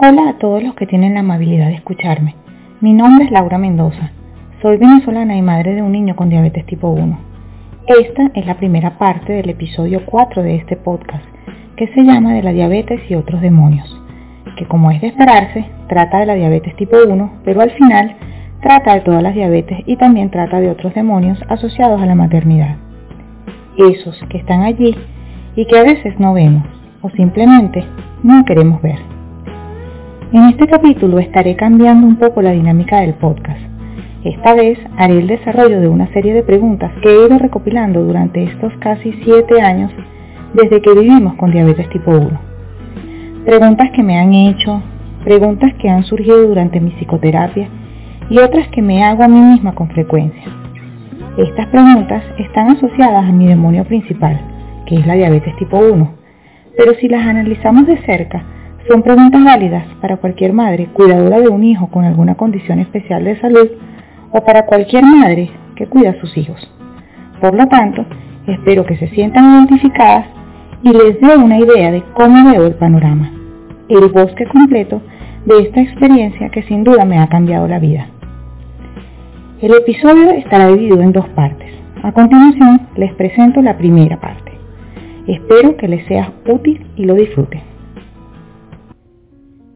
Hola 0.00 0.28
a 0.28 0.38
todos 0.38 0.62
los 0.62 0.76
que 0.76 0.86
tienen 0.86 1.14
la 1.14 1.20
amabilidad 1.20 1.66
de 1.66 1.74
escucharme. 1.74 2.36
Mi 2.80 2.92
nombre 2.92 3.24
es 3.24 3.32
Laura 3.32 3.58
Mendoza. 3.58 4.12
Soy 4.62 4.76
venezolana 4.76 5.34
y 5.34 5.42
madre 5.42 5.74
de 5.74 5.82
un 5.82 5.90
niño 5.90 6.14
con 6.14 6.28
diabetes 6.28 6.64
tipo 6.66 6.88
1. 6.88 7.18
Esta 7.88 8.30
es 8.32 8.46
la 8.46 8.54
primera 8.54 8.96
parte 8.96 9.32
del 9.32 9.50
episodio 9.50 10.06
4 10.06 10.44
de 10.44 10.54
este 10.54 10.76
podcast, 10.76 11.24
que 11.74 11.88
se 11.88 12.04
llama 12.04 12.32
de 12.34 12.44
la 12.44 12.52
diabetes 12.52 13.00
y 13.10 13.16
otros 13.16 13.40
demonios, 13.40 14.00
que 14.56 14.66
como 14.66 14.92
es 14.92 15.00
de 15.00 15.08
esperarse, 15.08 15.64
trata 15.88 16.20
de 16.20 16.26
la 16.26 16.34
diabetes 16.34 16.76
tipo 16.76 16.96
1, 17.04 17.32
pero 17.44 17.60
al 17.60 17.72
final 17.72 18.14
trata 18.62 18.94
de 18.94 19.00
todas 19.00 19.20
las 19.24 19.34
diabetes 19.34 19.80
y 19.84 19.96
también 19.96 20.30
trata 20.30 20.60
de 20.60 20.70
otros 20.70 20.94
demonios 20.94 21.42
asociados 21.48 22.00
a 22.00 22.06
la 22.06 22.14
maternidad. 22.14 22.76
Esos 23.76 24.16
que 24.28 24.38
están 24.38 24.62
allí 24.62 24.96
y 25.56 25.66
que 25.66 25.76
a 25.76 25.82
veces 25.82 26.20
no 26.20 26.34
vemos 26.34 26.62
o 27.02 27.10
simplemente 27.10 27.84
no 28.22 28.44
queremos 28.44 28.80
ver. 28.80 29.17
En 30.30 30.44
este 30.44 30.66
capítulo 30.66 31.18
estaré 31.20 31.56
cambiando 31.56 32.06
un 32.06 32.16
poco 32.16 32.42
la 32.42 32.50
dinámica 32.50 33.00
del 33.00 33.14
podcast. 33.14 33.62
Esta 34.24 34.52
vez 34.52 34.78
haré 34.98 35.20
el 35.20 35.26
desarrollo 35.26 35.80
de 35.80 35.88
una 35.88 36.06
serie 36.12 36.34
de 36.34 36.42
preguntas 36.42 36.92
que 37.00 37.08
he 37.08 37.26
ido 37.26 37.38
recopilando 37.38 38.04
durante 38.04 38.42
estos 38.42 38.70
casi 38.78 39.10
7 39.24 39.62
años 39.62 39.90
desde 40.52 40.82
que 40.82 40.92
vivimos 40.92 41.32
con 41.36 41.50
diabetes 41.50 41.88
tipo 41.88 42.10
1. 42.10 42.28
Preguntas 43.46 43.88
que 43.94 44.02
me 44.02 44.18
han 44.18 44.34
hecho, 44.34 44.82
preguntas 45.24 45.72
que 45.80 45.88
han 45.88 46.04
surgido 46.04 46.46
durante 46.46 46.78
mi 46.78 46.90
psicoterapia 46.90 47.66
y 48.28 48.38
otras 48.38 48.68
que 48.68 48.82
me 48.82 49.02
hago 49.02 49.22
a 49.22 49.28
mí 49.28 49.40
misma 49.40 49.74
con 49.74 49.88
frecuencia. 49.88 50.52
Estas 51.38 51.68
preguntas 51.68 52.22
están 52.36 52.68
asociadas 52.72 53.24
a 53.24 53.32
mi 53.32 53.46
demonio 53.46 53.84
principal, 53.84 54.38
que 54.84 54.96
es 54.96 55.06
la 55.06 55.14
diabetes 55.14 55.56
tipo 55.56 55.78
1, 55.78 56.12
pero 56.76 56.92
si 57.00 57.08
las 57.08 57.26
analizamos 57.26 57.86
de 57.86 57.96
cerca, 58.02 58.44
son 58.88 59.02
preguntas 59.02 59.44
válidas 59.44 59.84
para 60.00 60.16
cualquier 60.16 60.54
madre 60.54 60.86
cuidadora 60.86 61.40
de 61.40 61.48
un 61.48 61.62
hijo 61.62 61.88
con 61.88 62.04
alguna 62.04 62.36
condición 62.36 62.78
especial 62.80 63.22
de 63.22 63.38
salud 63.40 63.68
o 64.32 64.44
para 64.44 64.64
cualquier 64.64 65.04
madre 65.04 65.50
que 65.76 65.86
cuida 65.86 66.10
a 66.10 66.20
sus 66.20 66.36
hijos. 66.36 66.70
Por 67.40 67.54
lo 67.54 67.66
tanto, 67.68 68.04
espero 68.46 68.84
que 68.86 68.96
se 68.96 69.08
sientan 69.08 69.52
identificadas 69.52 70.26
y 70.82 70.90
les 70.90 71.20
dé 71.20 71.36
una 71.36 71.58
idea 71.58 71.92
de 71.92 72.02
cómo 72.14 72.50
veo 72.50 72.66
el 72.66 72.74
panorama, 72.74 73.30
el 73.88 74.08
bosque 74.08 74.46
completo 74.46 75.02
de 75.44 75.62
esta 75.62 75.80
experiencia 75.80 76.48
que 76.48 76.62
sin 76.62 76.82
duda 76.82 77.04
me 77.04 77.18
ha 77.18 77.28
cambiado 77.28 77.68
la 77.68 77.78
vida. 77.78 78.06
El 79.60 79.74
episodio 79.74 80.30
estará 80.30 80.68
dividido 80.68 81.02
en 81.02 81.12
dos 81.12 81.28
partes. 81.30 81.68
A 82.02 82.12
continuación 82.12 82.88
les 82.96 83.12
presento 83.14 83.60
la 83.60 83.76
primera 83.76 84.18
parte. 84.18 84.52
Espero 85.26 85.76
que 85.76 85.88
les 85.88 86.06
sea 86.06 86.32
útil 86.46 86.86
y 86.96 87.04
lo 87.04 87.14
disfruten. 87.14 87.77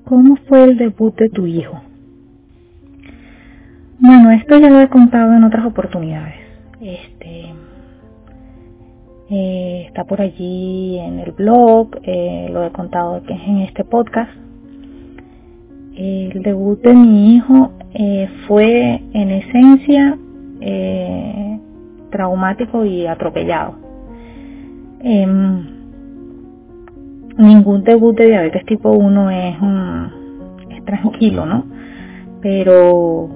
¿Cómo 0.05 0.37
fue 0.49 0.65
el 0.65 0.77
debut 0.77 1.17
de 1.17 1.29
tu 1.29 1.47
hijo? 1.47 1.81
Bueno, 3.99 4.33
esto 4.33 4.59
ya 4.59 4.69
lo 4.69 4.81
he 4.81 4.89
contado 4.89 5.33
en 5.35 5.45
otras 5.45 5.65
oportunidades. 5.65 6.35
Este 6.81 7.55
eh, 9.31 9.85
está 9.87 10.05
por 10.05 10.21
allí 10.21 10.99
en 10.99 11.21
el 11.21 11.33
blog, 11.33 11.89
eh, 12.03 12.49
lo 12.53 12.67
he 12.67 12.71
contado 12.71 13.23
en 13.29 13.61
este 13.61 13.83
podcast. 13.85 14.31
El 15.97 16.43
debut 16.43 16.83
de 16.83 16.93
mi 16.93 17.37
hijo 17.37 17.73
eh, 17.95 18.29
fue 18.47 19.01
en 19.13 19.31
esencia 19.31 20.19
traumático 22.11 22.85
y 22.85 23.07
atropellado. 23.07 23.77
Em, 25.01 25.72
ningún 27.37 27.85
debut 27.85 28.17
de 28.17 28.27
diabetes 28.27 28.65
tipo 28.67 28.91
1 28.91 29.31
es, 29.31 30.85
tranquilo, 30.85 31.47
¿no? 31.47 31.65
Pero 32.41 33.29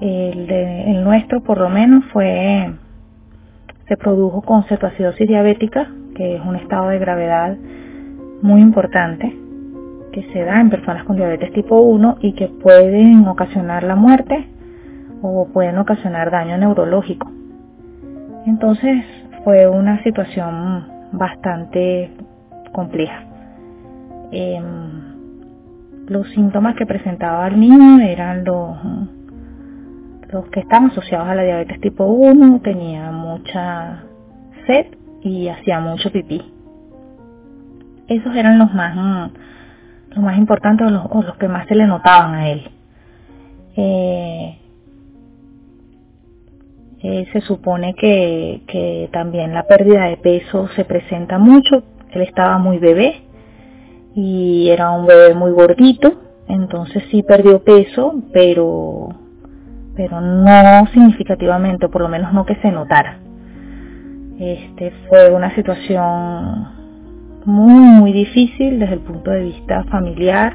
el, 0.00 0.50
el 0.50 1.04
nuestro 1.04 1.42
por 1.42 1.58
lo 1.58 1.68
menos 1.68 2.04
fue, 2.12 2.72
se 3.86 3.96
produjo 3.96 4.42
con 4.42 4.64
cetoacidosis 4.64 5.28
diabética, 5.28 5.90
que 6.14 6.36
es 6.36 6.42
un 6.42 6.56
estado 6.56 6.88
de 6.88 6.98
gravedad 6.98 7.56
muy 8.42 8.60
importante 8.60 9.36
que 10.12 10.22
se 10.32 10.44
da 10.44 10.60
en 10.60 10.70
personas 10.70 11.04
con 11.04 11.16
diabetes 11.16 11.52
tipo 11.52 11.78
1 11.78 12.18
y 12.22 12.32
que 12.32 12.48
pueden 12.48 13.28
ocasionar 13.28 13.82
la 13.82 13.96
muerte 13.96 14.48
o 15.20 15.48
pueden 15.52 15.76
ocasionar 15.76 16.30
daño 16.30 16.56
neurológico. 16.56 17.30
Entonces 18.46 19.04
fue 19.44 19.68
una 19.68 20.02
situación 20.02 20.86
bastante 21.12 22.10
compleja. 22.72 23.35
Em, 24.32 26.06
los 26.08 26.28
síntomas 26.30 26.76
que 26.76 26.86
presentaba 26.86 27.46
el 27.48 27.58
niño 27.58 28.00
eran 28.00 28.44
los, 28.44 28.76
los 30.30 30.48
que 30.50 30.60
están 30.60 30.86
asociados 30.86 31.28
a 31.28 31.34
la 31.34 31.42
diabetes 31.42 31.80
tipo 31.80 32.04
1, 32.04 32.60
tenía 32.62 33.10
mucha 33.10 34.04
sed 34.66 34.86
y 35.22 35.48
hacía 35.48 35.80
mucho 35.80 36.10
pipí. 36.12 36.42
Esos 38.08 38.34
eran 38.36 38.58
los 38.58 38.72
más, 38.72 39.30
los 40.10 40.18
más 40.24 40.38
importantes 40.38 40.86
o 40.86 41.22
los, 41.22 41.36
que 41.36 41.48
más 41.48 41.66
se 41.66 41.74
le 41.74 41.86
notaban 41.86 42.34
a 42.34 42.48
él. 42.50 42.70
Eh, 43.76 44.58
eh, 47.02 47.26
se 47.32 47.40
supone 47.42 47.94
que, 47.94 48.62
que 48.68 49.08
también 49.12 49.52
la 49.52 49.64
pérdida 49.64 50.04
de 50.04 50.16
peso 50.16 50.68
se 50.76 50.84
presenta 50.84 51.38
mucho. 51.38 51.82
Él 52.12 52.22
estaba 52.22 52.58
muy 52.58 52.78
bebé, 52.78 53.25
y 54.16 54.70
era 54.70 54.92
un 54.92 55.06
bebé 55.06 55.34
muy 55.34 55.50
gordito, 55.52 56.14
entonces 56.48 57.04
sí 57.10 57.22
perdió 57.22 57.62
peso, 57.62 58.14
pero, 58.32 59.10
pero 59.94 60.22
no 60.22 60.86
significativamente, 60.86 61.90
por 61.90 62.00
lo 62.00 62.08
menos 62.08 62.32
no 62.32 62.46
que 62.46 62.56
se 62.56 62.72
notara. 62.72 63.18
Este 64.40 64.90
fue 65.08 65.30
una 65.30 65.54
situación 65.54 66.66
muy 67.44 67.74
muy 67.74 68.12
difícil 68.12 68.78
desde 68.80 68.94
el 68.94 69.00
punto 69.00 69.30
de 69.30 69.42
vista 69.42 69.84
familiar. 69.84 70.54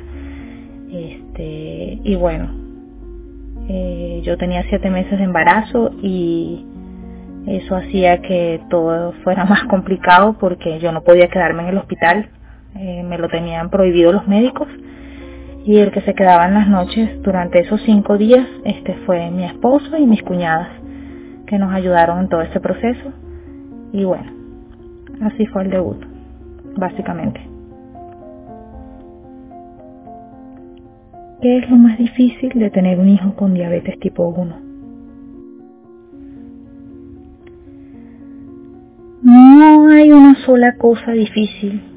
Este, 0.92 2.00
y 2.04 2.16
bueno, 2.16 2.50
eh, 3.70 4.22
yo 4.24 4.38
tenía 4.38 4.64
siete 4.70 4.90
meses 4.90 5.20
de 5.20 5.24
embarazo 5.24 5.92
y 6.02 6.66
eso 7.46 7.76
hacía 7.76 8.24
que 8.24 8.60
todo 8.72 9.14
fuera 9.24 9.46
más 9.50 9.66
complicado 9.66 10.36
porque 10.40 10.80
yo 10.80 10.92
no 10.92 11.04
podía 11.04 11.30
quedarme 11.30 11.62
en 11.62 11.70
el 11.70 11.78
hospital 11.78 12.28
eh, 12.76 13.04
me 13.04 13.18
lo 13.18 13.28
tenían 13.30 13.70
prohibido 13.70 14.12
los 14.12 14.28
médicos. 14.28 14.68
Y 15.64 15.78
el 15.78 15.92
que 15.92 16.02
se 16.02 16.16
quedaba 16.16 16.48
en 16.48 16.56
las 16.56 16.68
noches 16.68 17.22
durante 17.22 17.60
esos 17.60 17.82
cinco 17.84 18.18
días 18.18 18.48
este 18.66 18.96
fue 19.06 19.30
mi 19.30 19.44
esposo 19.46 19.96
y 19.98 20.06
mis 20.08 20.24
cuñadas 20.24 20.70
que 21.46 21.60
nos 21.60 21.72
ayudaron 21.74 22.20
en 22.20 22.30
todo 22.30 22.42
este 22.42 22.60
proceso. 22.60 23.12
Y 23.94 24.04
bueno 24.04 24.42
así 25.22 25.46
fue 25.48 25.64
el 25.64 25.70
debut 25.70 26.04
básicamente. 26.76 27.40
¿Qué 31.42 31.58
es 31.58 31.70
lo 31.70 31.76
más 31.78 31.98
difícil 31.98 32.52
de 32.56 32.70
tener 32.70 33.00
un 33.00 33.10
hijo 33.10 33.36
con 33.36 33.54
diabetes 33.54 34.00
tipo 34.00 34.28
1? 34.28 34.60
No 39.24 39.88
hay 39.90 40.12
una 40.12 40.36
sola 40.46 40.76
cosa 40.78 41.12
difícil 41.12 41.91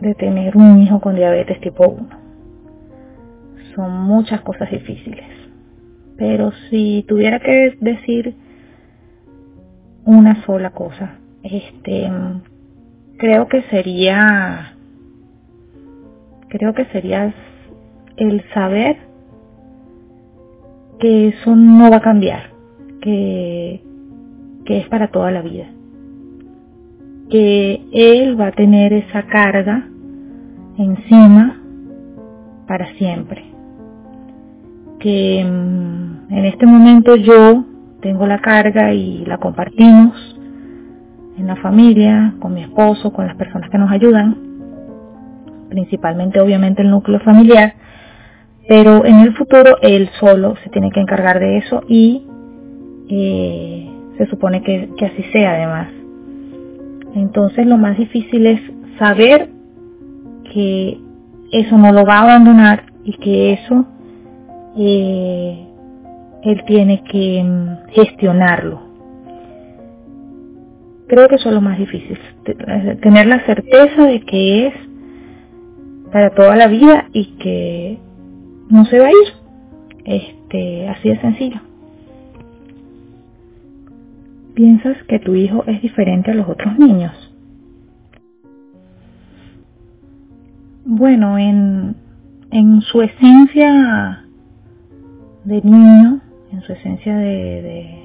de 0.00 0.14
tener 0.14 0.56
un 0.56 0.80
hijo 0.80 1.00
con 1.00 1.16
diabetes 1.16 1.60
tipo 1.60 1.88
1. 1.88 2.08
Son 3.74 3.90
muchas 3.90 4.40
cosas 4.42 4.70
difíciles. 4.70 5.26
Pero 6.16 6.52
si 6.68 7.04
tuviera 7.06 7.38
que 7.38 7.76
decir 7.80 8.34
una 10.04 10.44
sola 10.44 10.70
cosa, 10.70 11.18
este 11.42 12.10
creo 13.18 13.48
que 13.48 13.62
sería 13.62 14.74
creo 16.48 16.74
que 16.74 16.86
sería 16.86 17.34
el 18.16 18.42
saber 18.52 18.96
que 20.98 21.28
eso 21.28 21.54
no 21.54 21.90
va 21.90 21.98
a 21.98 22.02
cambiar, 22.02 22.50
que, 23.00 23.80
que 24.64 24.78
es 24.78 24.88
para 24.88 25.08
toda 25.08 25.30
la 25.30 25.42
vida 25.42 25.68
que 27.28 27.82
él 27.92 28.40
va 28.40 28.48
a 28.48 28.52
tener 28.52 28.92
esa 28.92 29.24
carga 29.24 29.86
encima 30.78 31.60
para 32.66 32.86
siempre. 32.94 33.44
Que 35.00 35.44
mm, 35.44 36.32
en 36.32 36.44
este 36.44 36.66
momento 36.66 37.16
yo 37.16 37.64
tengo 38.00 38.26
la 38.26 38.40
carga 38.40 38.92
y 38.92 39.24
la 39.26 39.38
compartimos 39.38 40.36
en 41.36 41.46
la 41.46 41.56
familia, 41.56 42.34
con 42.40 42.54
mi 42.54 42.62
esposo, 42.62 43.12
con 43.12 43.26
las 43.26 43.36
personas 43.36 43.70
que 43.70 43.78
nos 43.78 43.90
ayudan, 43.90 44.36
principalmente 45.68 46.40
obviamente 46.40 46.82
el 46.82 46.90
núcleo 46.90 47.20
familiar, 47.20 47.74
pero 48.68 49.04
en 49.04 49.20
el 49.20 49.34
futuro 49.36 49.78
él 49.82 50.10
solo 50.18 50.56
se 50.62 50.70
tiene 50.70 50.90
que 50.90 51.00
encargar 51.00 51.38
de 51.38 51.58
eso 51.58 51.82
y 51.88 52.26
eh, 53.08 53.90
se 54.18 54.26
supone 54.26 54.62
que, 54.62 54.90
que 54.96 55.06
así 55.06 55.22
sea 55.32 55.52
además. 55.52 55.88
Entonces 57.14 57.66
lo 57.66 57.78
más 57.78 57.96
difícil 57.96 58.46
es 58.46 58.60
saber 58.98 59.57
que 60.52 60.98
eso 61.52 61.78
no 61.78 61.92
lo 61.92 62.04
va 62.04 62.18
a 62.18 62.22
abandonar 62.22 62.84
y 63.04 63.12
que 63.14 63.52
eso 63.52 63.86
eh, 64.76 65.66
él 66.42 66.64
tiene 66.66 67.02
que 67.04 67.42
mm, 67.42 67.90
gestionarlo. 67.92 68.82
Creo 71.08 71.28
que 71.28 71.36
eso 71.36 71.48
es 71.48 71.54
lo 71.54 71.62
más 71.62 71.78
difícil, 71.78 72.18
tener 73.00 73.26
la 73.26 73.44
certeza 73.46 74.04
de 74.04 74.20
que 74.20 74.66
es 74.66 74.74
para 76.12 76.30
toda 76.34 76.54
la 76.54 76.66
vida 76.66 77.06
y 77.12 77.36
que 77.38 77.98
no 78.68 78.84
se 78.84 78.98
va 78.98 79.06
a 79.06 79.10
ir. 79.10 79.38
Este, 80.04 80.88
así 80.88 81.08
de 81.08 81.20
sencillo. 81.20 81.60
¿Piensas 84.54 84.96
que 85.04 85.18
tu 85.18 85.34
hijo 85.34 85.64
es 85.66 85.80
diferente 85.82 86.30
a 86.30 86.34
los 86.34 86.48
otros 86.48 86.78
niños? 86.78 87.27
Bueno, 90.98 91.38
en, 91.38 91.94
en 92.50 92.80
su 92.80 93.00
esencia 93.02 94.24
de 95.44 95.62
niño, 95.62 96.18
en 96.50 96.60
su 96.62 96.72
esencia 96.72 97.16
de, 97.16 98.02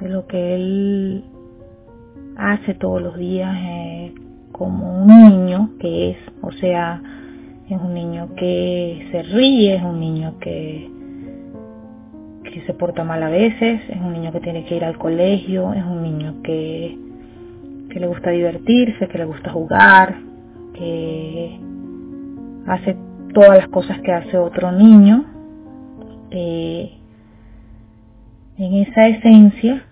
de, 0.00 0.08
lo 0.08 0.28
que 0.28 0.54
él 0.54 1.24
hace 2.36 2.74
todos 2.74 3.02
los 3.02 3.16
días 3.16 3.52
eh, 3.60 4.14
como 4.52 5.02
un 5.02 5.08
niño 5.08 5.70
que 5.80 6.10
es, 6.10 6.18
o 6.40 6.52
sea, 6.52 7.02
es 7.68 7.80
un 7.80 7.94
niño 7.94 8.28
que 8.36 9.08
se 9.10 9.24
ríe, 9.24 9.74
es 9.74 9.82
un 9.82 9.98
niño 9.98 10.38
que, 10.38 10.88
que 12.44 12.60
se 12.64 12.74
porta 12.74 13.02
mal 13.02 13.24
a 13.24 13.28
veces, 13.28 13.80
es 13.88 14.00
un 14.00 14.12
niño 14.12 14.30
que 14.30 14.38
tiene 14.38 14.64
que 14.66 14.76
ir 14.76 14.84
al 14.84 14.96
colegio, 14.96 15.72
es 15.72 15.82
un 15.82 16.00
niño 16.00 16.36
que, 16.44 16.96
que 17.90 17.98
le 17.98 18.06
gusta 18.06 18.30
divertirse, 18.30 19.08
que 19.08 19.18
le 19.18 19.24
gusta 19.24 19.50
jugar, 19.50 20.27
que 20.78 21.58
hace 22.66 22.96
todas 23.34 23.58
las 23.58 23.68
cosas 23.68 24.00
que 24.00 24.12
hace 24.12 24.38
otro 24.38 24.72
niño, 24.72 25.24
eh, 26.30 26.92
en 28.58 28.74
esa 28.74 29.08
esencia 29.08 29.84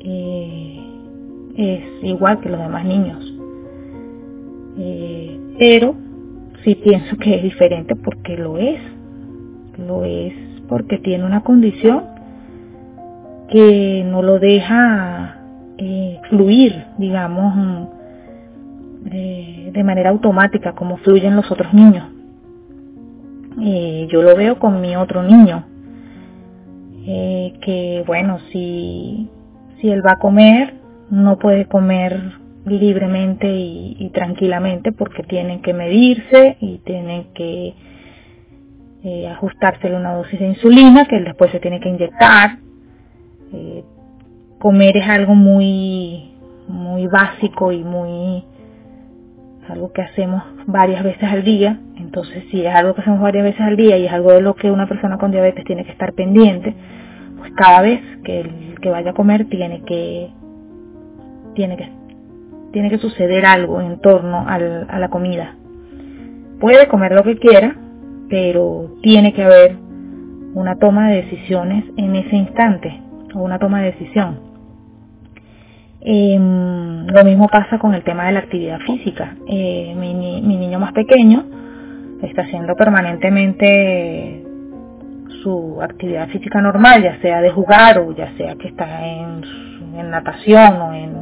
eh, 0.00 0.80
es 1.56 2.04
igual 2.04 2.40
que 2.40 2.48
los 2.48 2.60
demás 2.60 2.84
niños. 2.84 3.34
Eh, 4.78 5.38
pero 5.58 5.94
sí 6.64 6.74
pienso 6.76 7.16
que 7.16 7.36
es 7.36 7.42
diferente 7.42 7.96
porque 7.96 8.36
lo 8.36 8.58
es. 8.58 8.80
Lo 9.78 10.04
es 10.04 10.32
porque 10.68 10.98
tiene 10.98 11.24
una 11.24 11.42
condición 11.42 12.04
que 13.48 14.04
no 14.06 14.22
lo 14.22 14.38
deja 14.38 15.36
fluir, 16.28 16.84
digamos, 16.98 17.88
de 19.02 19.82
manera 19.84 20.10
automática 20.10 20.74
como 20.74 20.98
fluyen 20.98 21.36
los 21.36 21.50
otros 21.50 21.72
niños 21.72 22.04
yo 24.10 24.22
lo 24.22 24.36
veo 24.36 24.58
con 24.58 24.80
mi 24.80 24.96
otro 24.96 25.22
niño, 25.22 25.64
eh, 27.06 27.54
que 27.62 28.04
bueno, 28.06 28.38
si, 28.52 29.28
si 29.80 29.90
él 29.90 30.04
va 30.04 30.12
a 30.12 30.18
comer, 30.18 30.74
no 31.10 31.38
puede 31.38 31.66
comer 31.66 32.38
libremente 32.66 33.48
y, 33.48 34.10
tranquilamente 34.12 34.92
porque 34.92 35.22
tienen 35.22 35.62
que 35.62 35.72
medirse 35.72 36.56
y 36.60 36.78
tienen 36.78 37.32
que 37.34 37.74
eh, 39.02 39.28
ajustársele 39.28 39.96
una 39.96 40.14
dosis 40.14 40.38
de 40.38 40.48
insulina 40.48 41.06
que 41.06 41.16
él 41.16 41.24
después 41.24 41.50
se 41.50 41.60
tiene 41.60 41.80
que 41.80 41.88
inyectar. 41.88 42.58
Eh, 43.52 43.82
comer 44.58 44.96
es 44.96 45.08
algo 45.08 45.34
muy, 45.34 46.32
muy 46.68 47.06
básico 47.06 47.72
y 47.72 47.82
muy 47.82 48.44
algo 49.70 49.92
que 49.92 50.02
hacemos 50.02 50.42
varias 50.66 51.02
veces 51.04 51.24
al 51.24 51.44
día. 51.44 51.78
Entonces, 51.96 52.44
si 52.50 52.64
es 52.64 52.74
algo 52.74 52.94
que 52.94 53.02
hacemos 53.02 53.20
varias 53.20 53.44
veces 53.44 53.60
al 53.60 53.76
día 53.76 53.96
y 53.98 54.06
es 54.06 54.12
algo 54.12 54.32
de 54.32 54.40
lo 54.40 54.54
que 54.54 54.70
una 54.70 54.88
persona 54.88 55.18
con 55.18 55.30
diabetes 55.30 55.64
tiene 55.64 55.84
que 55.84 55.92
estar 55.92 56.12
pendiente, 56.12 56.74
pues 57.38 57.52
cada 57.56 57.82
vez 57.82 58.00
que 58.24 58.40
el 58.40 58.78
que 58.80 58.90
vaya 58.90 59.10
a 59.10 59.14
comer 59.14 59.46
tiene 59.46 59.82
que 59.84 60.30
tiene 61.54 61.76
que 61.76 61.88
tiene 62.72 62.90
que 62.90 62.98
suceder 62.98 63.46
algo 63.46 63.80
en 63.80 64.00
torno 64.00 64.46
a 64.46 64.58
la 64.58 65.08
comida. 65.08 65.56
Puede 66.60 66.86
comer 66.88 67.12
lo 67.12 67.24
que 67.24 67.36
quiera, 67.36 67.74
pero 68.28 68.96
tiene 69.02 69.32
que 69.32 69.42
haber 69.42 69.76
una 70.54 70.76
toma 70.76 71.10
de 71.10 71.22
decisiones 71.22 71.84
en 71.96 72.14
ese 72.14 72.36
instante, 72.36 73.00
o 73.34 73.40
una 73.40 73.58
toma 73.58 73.80
de 73.80 73.92
decisión. 73.92 74.49
Em, 76.02 77.06
lo 77.08 77.24
mismo 77.24 77.48
pasa 77.48 77.78
con 77.78 77.94
el 77.94 78.02
tema 78.02 78.26
de 78.26 78.32
la 78.32 78.40
actividad 78.40 78.80
física. 78.80 79.36
Eh, 79.46 79.94
mi, 79.96 80.14
niño 80.14 80.78
más 80.78 80.92
pequeño 80.92 81.44
está 82.22 82.42
haciendo 82.42 82.74
permanentemente 82.74 84.44
su 85.42 85.80
actividad 85.82 86.28
física 86.28 86.60
normal, 86.60 87.02
ya 87.02 87.20
sea 87.20 87.40
de 87.42 87.50
jugar 87.50 87.98
o 87.98 88.12
ya 88.14 88.32
sea 88.36 88.54
que 88.56 88.68
está 88.68 89.06
en, 89.06 89.42
natación 90.10 90.80
o 90.80 90.94
en, 90.94 91.14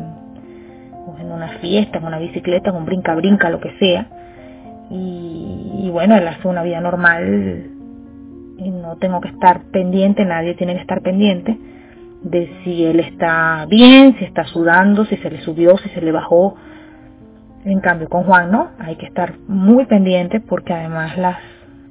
en, 1.20 1.32
una 1.32 1.48
fiesta, 1.60 1.98
en 1.98 2.04
una 2.04 2.18
bicicleta, 2.18 2.70
en 2.70 2.76
un 2.76 2.84
brinca-brinca, 2.86 3.50
lo 3.50 3.60
que 3.60 3.72
sea. 3.78 4.06
Y 4.90 5.90
bueno, 5.92 6.16
él 6.16 6.26
hace 6.26 6.48
una 6.48 6.62
vida 6.62 6.80
normal 6.80 7.66
y 8.56 8.70
no 8.70 8.96
tengo 8.96 9.20
que 9.20 9.28
estar 9.28 9.62
pendiente, 9.72 10.24
nadie 10.24 10.54
tiene 10.54 10.74
que 10.74 10.80
estar 10.80 11.02
pendiente 11.02 11.58
de 12.22 12.50
si 12.62 12.84
él 12.84 13.00
está 13.00 13.66
bien, 13.68 14.16
si 14.18 14.24
está 14.24 14.44
sudando, 14.44 15.04
si 15.06 15.16
se 15.16 15.30
le 15.30 15.40
subió, 15.42 15.76
si 15.78 15.88
se 15.90 16.00
le 16.00 16.12
bajó. 16.12 16.56
En 17.64 17.80
cambio 17.80 18.08
con 18.08 18.24
Juan 18.24 18.50
no, 18.50 18.70
hay 18.78 18.96
que 18.96 19.06
estar 19.06 19.34
muy 19.46 19.84
pendiente 19.86 20.40
porque 20.40 20.72
además 20.72 21.16
las, 21.18 21.38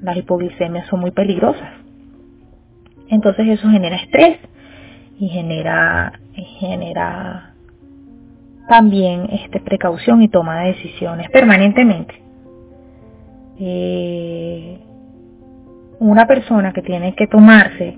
las 0.02 0.18
hipoglicemias 0.18 0.88
son 0.88 1.02
muy 1.02 1.12
peligrosas. 1.12 1.70
Entonces 3.10 3.48
eso 3.48 3.70
genera 3.70 3.96
estrés 3.96 4.38
y 5.20 5.30
genera, 5.30 6.14
genera 6.60 7.54
también 8.68 9.28
este, 9.32 9.60
precaución 9.60 10.22
y 10.22 10.28
toma 10.28 10.62
de 10.62 10.74
decisiones 10.74 11.30
permanentemente. 11.32 12.22
Eh, 13.60 14.80
una 16.00 16.28
persona 16.28 16.74
que 16.74 16.82
tiene 16.82 17.16
que 17.16 17.28
tomarse 17.28 17.98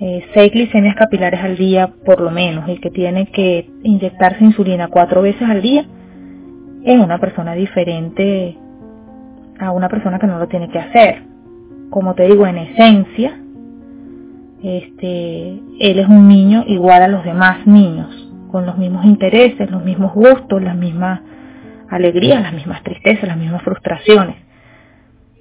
eh, 0.00 0.24
seis 0.32 0.50
glicemias 0.52 0.96
capilares 0.96 1.40
al 1.42 1.56
día 1.56 1.92
por 2.06 2.20
lo 2.20 2.30
menos 2.30 2.68
y 2.68 2.78
que 2.78 2.90
tiene 2.90 3.26
que 3.26 3.68
inyectarse 3.82 4.42
insulina 4.42 4.88
cuatro 4.88 5.20
veces 5.20 5.42
al 5.42 5.60
día, 5.60 5.84
es 6.84 6.98
una 6.98 7.18
persona 7.18 7.54
diferente 7.54 8.56
a 9.58 9.72
una 9.72 9.90
persona 9.90 10.18
que 10.18 10.26
no 10.26 10.38
lo 10.38 10.48
tiene 10.48 10.70
que 10.70 10.78
hacer. 10.78 11.22
Como 11.90 12.14
te 12.14 12.26
digo, 12.26 12.46
en 12.46 12.56
esencia, 12.56 13.38
este, 14.62 15.48
él 15.80 15.98
es 15.98 16.08
un 16.08 16.28
niño 16.28 16.64
igual 16.66 17.02
a 17.02 17.08
los 17.08 17.24
demás 17.24 17.66
niños, 17.66 18.08
con 18.50 18.64
los 18.64 18.78
mismos 18.78 19.04
intereses, 19.04 19.70
los 19.70 19.84
mismos 19.84 20.14
gustos, 20.14 20.62
las 20.62 20.76
mismas 20.76 21.20
alegrías, 21.90 22.40
las 22.40 22.54
mismas 22.54 22.82
tristezas, 22.82 23.28
las 23.28 23.36
mismas 23.36 23.62
frustraciones. 23.62 24.36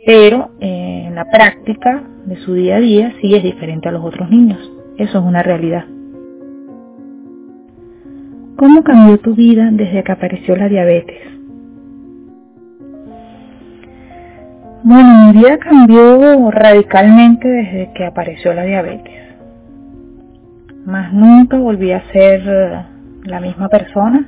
Pero 0.10 0.50
eh, 0.60 1.04
en 1.06 1.14
la 1.14 1.26
práctica 1.26 2.02
de 2.26 2.36
su 2.38 2.56
día 2.56 2.78
a 2.78 2.80
día 2.80 3.14
sí 3.22 3.36
es 3.36 3.44
diferente 3.44 3.90
a 3.90 3.92
los 3.92 4.04
otros 4.04 4.28
niños. 4.28 4.58
Eso 4.98 5.20
es 5.20 5.24
una 5.24 5.44
realidad. 5.44 5.86
¿Cómo 8.56 8.84
cambió 8.84 9.20
tu 9.20 9.36
vida 9.36 9.70
desde 9.72 10.04
que 10.04 10.12
apareció 10.12 10.56
la 10.56 10.68
diabetes? 10.68 11.22
Bueno, 14.84 15.28
mi 15.28 15.40
vida 15.40 15.60
cambió 15.60 16.50
radicalmente 16.50 17.48
desde 17.48 17.94
que 17.94 18.06
apareció 18.08 18.52
la 18.56 18.64
diabetes. 18.64 19.14
Más 20.88 21.14
nunca 21.14 21.60
volví 21.60 21.92
a 21.92 22.02
ser 22.12 22.88
la 23.26 23.40
misma 23.40 23.70
persona 23.70 24.28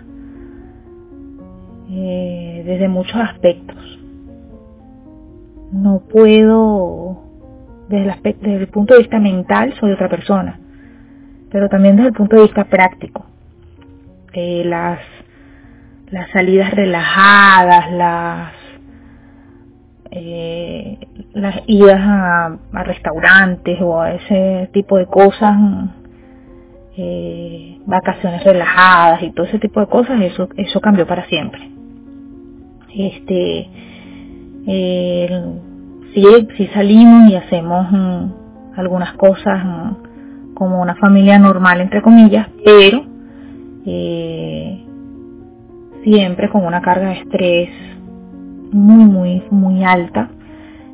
eh, 1.90 2.62
desde 2.68 2.88
muchos 2.88 3.16
aspectos. 3.16 3.81
No 5.72 6.02
puedo 6.12 7.22
desde 7.88 8.56
el, 8.56 8.68
punto 8.68 8.94
de 8.94 9.02
vista 9.02 9.20
mental 9.20 9.74
soy 9.80 9.92
otra 9.92 10.10
persona, 10.10 10.60
pero 11.52 11.68
también 11.70 11.98
desde 11.98 12.10
el 12.10 12.16
punto 12.16 12.38
de 12.38 12.44
vista 12.44 12.66
práctico. 12.66 13.26
Eh, 14.34 14.64
las, 14.66 15.00
las 16.10 16.30
salidas 16.32 16.72
relajadas, 16.72 17.92
las, 17.92 18.54
eh, 20.12 20.98
las 21.34 21.62
idas 21.68 22.00
a, 22.00 22.58
restaurantes 22.84 23.78
o 23.82 24.00
a 24.00 24.14
ese 24.14 24.70
tipo 24.72 24.98
de 24.98 25.06
cosas, 25.06 25.58
eh, 26.98 27.78
vacaciones 27.86 28.44
relajadas 28.44 29.22
y 29.24 29.32
todo 29.32 29.46
ese 29.48 29.60
tipo 29.60 29.82
de 29.82 29.88
cosas, 29.88 30.22
eso, 30.22 30.48
eso 30.56 30.80
cambió 30.80 31.06
para 31.06 31.26
siempre. 31.26 31.70
Este, 32.94 33.70
si 36.58 36.68
salimos 36.74 37.32
y 37.32 37.36
hacemos 37.36 37.92
mm, 37.92 38.26
algunas 38.78 39.14
cosas 39.14 39.64
mm, 39.66 40.54
como 40.54 40.82
una 40.82 40.96
familia 40.96 41.40
normal, 41.40 41.82
entre 41.82 42.02
comillas, 42.02 42.48
pero 42.64 43.04
eh, 43.86 44.86
siempre 46.04 46.50
con 46.50 46.66
una 46.66 46.82
carga 46.82 47.10
de 47.10 47.20
estrés 47.20 47.70
muy, 48.72 49.06
muy, 49.06 49.44
muy 49.50 49.84
alta. 49.84 50.30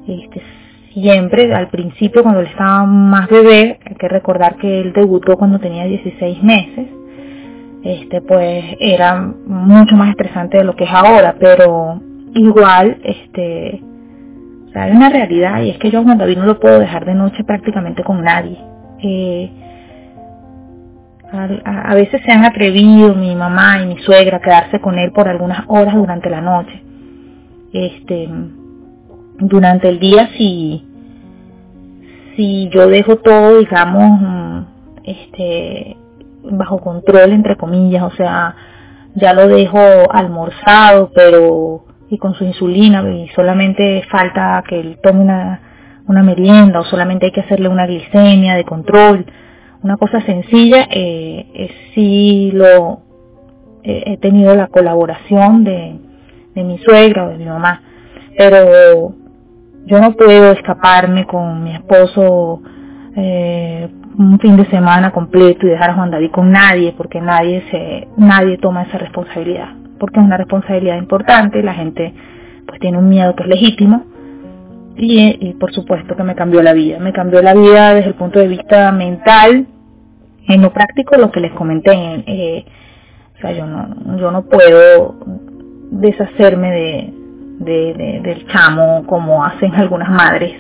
Este, 0.08 0.42
siempre, 0.94 1.54
al 1.54 1.68
principio, 1.70 2.24
cuando 2.24 2.42
él 2.42 2.48
estaba 2.48 2.86
más 2.86 3.30
bebé, 3.30 3.80
hay 3.86 3.96
que 3.96 4.08
recordar 4.08 4.56
que 4.56 4.82
él 4.82 4.94
debutó 4.94 5.36
cuando 5.38 5.60
tenía 5.60 5.86
16 5.86 6.44
meses, 6.44 6.88
este, 7.84 8.22
pues 8.22 8.66
era 8.80 9.22
mucho 9.46 9.96
más 9.96 10.10
estresante 10.10 10.58
de 10.58 10.64
lo 10.64 10.76
que 10.76 10.86
es 10.86 10.90
ahora, 10.92 11.36
pero 11.40 12.02
igual, 12.34 12.98
este, 13.04 13.82
o 14.68 14.72
sea, 14.72 14.84
hay 14.84 14.92
una 14.92 15.10
realidad 15.10 15.62
y 15.62 15.70
es 15.72 15.78
que 15.78 15.92
yo 15.92 16.04
cuando 16.04 16.24
David 16.24 16.38
no 16.38 16.46
lo 16.46 16.60
puedo 16.60 16.80
dejar 16.80 17.06
de 17.06 17.14
noche 17.14 17.44
prácticamente 17.44 18.04
con 18.04 18.24
nadie. 18.24 18.58
Eh, 19.02 19.52
a, 21.32 21.94
veces 21.94 22.22
se 22.26 22.32
han 22.32 22.46
atrevido 22.46 23.14
mi 23.14 23.36
mamá 23.36 23.82
y 23.82 23.88
mi 23.88 23.98
suegra 24.00 24.38
a 24.38 24.42
quedarse 24.42 24.80
con 24.80 24.98
él 24.98 25.12
por 25.12 25.28
algunas 25.28 25.64
horas 25.68 25.96
durante 25.96 26.30
la 26.30 26.42
noche. 26.42 26.82
Este, 27.74 28.30
durante 29.40 29.90
el 29.90 30.00
día 30.00 30.30
si, 30.38 30.88
si 32.36 32.70
yo 32.70 32.88
dejo 32.88 33.18
todo, 33.18 33.60
digamos, 33.60 34.66
este, 35.04 35.98
bajo 36.44 36.80
control 36.80 37.34
entre 37.34 37.58
comillas, 37.58 38.04
o 38.04 38.12
sea, 38.12 38.56
ya 39.16 39.34
lo 39.34 39.48
dejo 39.48 39.80
almorzado, 40.12 41.12
pero 41.14 41.87
y 42.10 42.18
con 42.18 42.34
su 42.36 42.44
insulina 42.44 43.08
y 43.10 43.28
solamente 43.30 44.04
falta 44.10 44.64
que 44.68 44.80
él 44.80 45.00
tome 45.04 45.22
una, 45.22 45.62
una 46.08 46.24
merienda 46.24 46.80
o 46.80 46.86
solamente 46.86 47.28
hay 47.28 47.32
que 47.32 47.42
hacerle 47.42 47.70
una 47.70 47.86
glicemia 47.86 48.56
de 48.56 48.64
control 48.64 49.26
una 49.84 49.98
cosa 49.98 50.22
sencilla, 50.22 50.88
eh, 50.90 51.70
sí 51.94 52.52
lo 52.54 53.02
he 53.84 54.18
tenido 54.18 54.54
la 54.54 54.68
colaboración 54.68 55.64
de, 55.64 55.96
de 56.54 56.64
mi 56.64 56.78
suegra 56.80 57.26
o 57.26 57.30
de 57.30 57.38
mi 57.38 57.46
mamá, 57.46 57.82
pero 58.38 59.14
yo 59.86 60.02
no 60.02 60.12
puedo 60.14 60.52
escaparme 60.52 61.26
con 61.26 61.64
mi 61.64 61.74
esposo 61.74 62.62
eh, 63.16 63.88
un 64.18 64.40
fin 64.40 64.58
de 64.58 64.66
semana 64.66 65.12
completo 65.12 65.66
y 65.66 65.70
dejar 65.70 65.92
a 65.92 65.94
Juan 65.94 66.12
David 66.12 66.32
con 66.32 66.52
nadie, 66.52 66.94
porque 66.98 67.22
nadie 67.22 67.64
se, 67.72 68.08
nadie 68.18 68.58
toma 68.58 68.84
esa 68.84 68.98
responsabilidad, 68.98 69.70
porque 69.98 70.20
es 70.20 70.26
una 70.26 70.38
responsabilidad 70.38 70.98
importante, 70.98 71.62
la 71.64 71.74
gente 71.74 72.14
pues 72.66 72.80
tiene 72.80 72.98
un 72.98 73.10
miedo 73.10 73.36
que 73.36 73.44
es 73.44 73.50
legítimo, 73.50 74.06
y, 75.00 75.54
por 75.60 75.74
supuesto 75.74 76.16
que 76.16 76.24
me 76.24 76.36
cambió 76.36 76.62
la 76.62 76.74
vida. 76.74 77.00
Me 77.00 77.14
cambió 77.14 77.42
la 77.42 77.54
vida 77.54 77.94
desde 77.94 78.10
el 78.10 78.16
punto 78.16 78.40
de 78.40 78.48
vista 78.48 78.92
mental, 78.92 79.68
en 80.48 80.62
lo 80.62 80.74
práctico 80.74 81.18
lo 81.18 81.32
que 81.32 81.40
les 81.40 81.52
comenté. 81.54 81.92
Eh, 82.26 82.66
o 83.36 83.42
sea, 83.42 83.52
yo 83.52 83.68
no, 83.68 84.18
yo 84.18 84.32
no 84.32 84.44
puedo 84.44 85.16
deshacerme 85.92 86.72
de, 86.72 87.14
de, 87.60 88.22
del 88.24 88.48
chamo 88.48 89.06
como 89.06 89.44
hacen 89.46 89.76
algunas 89.76 90.10
madres. 90.10 90.54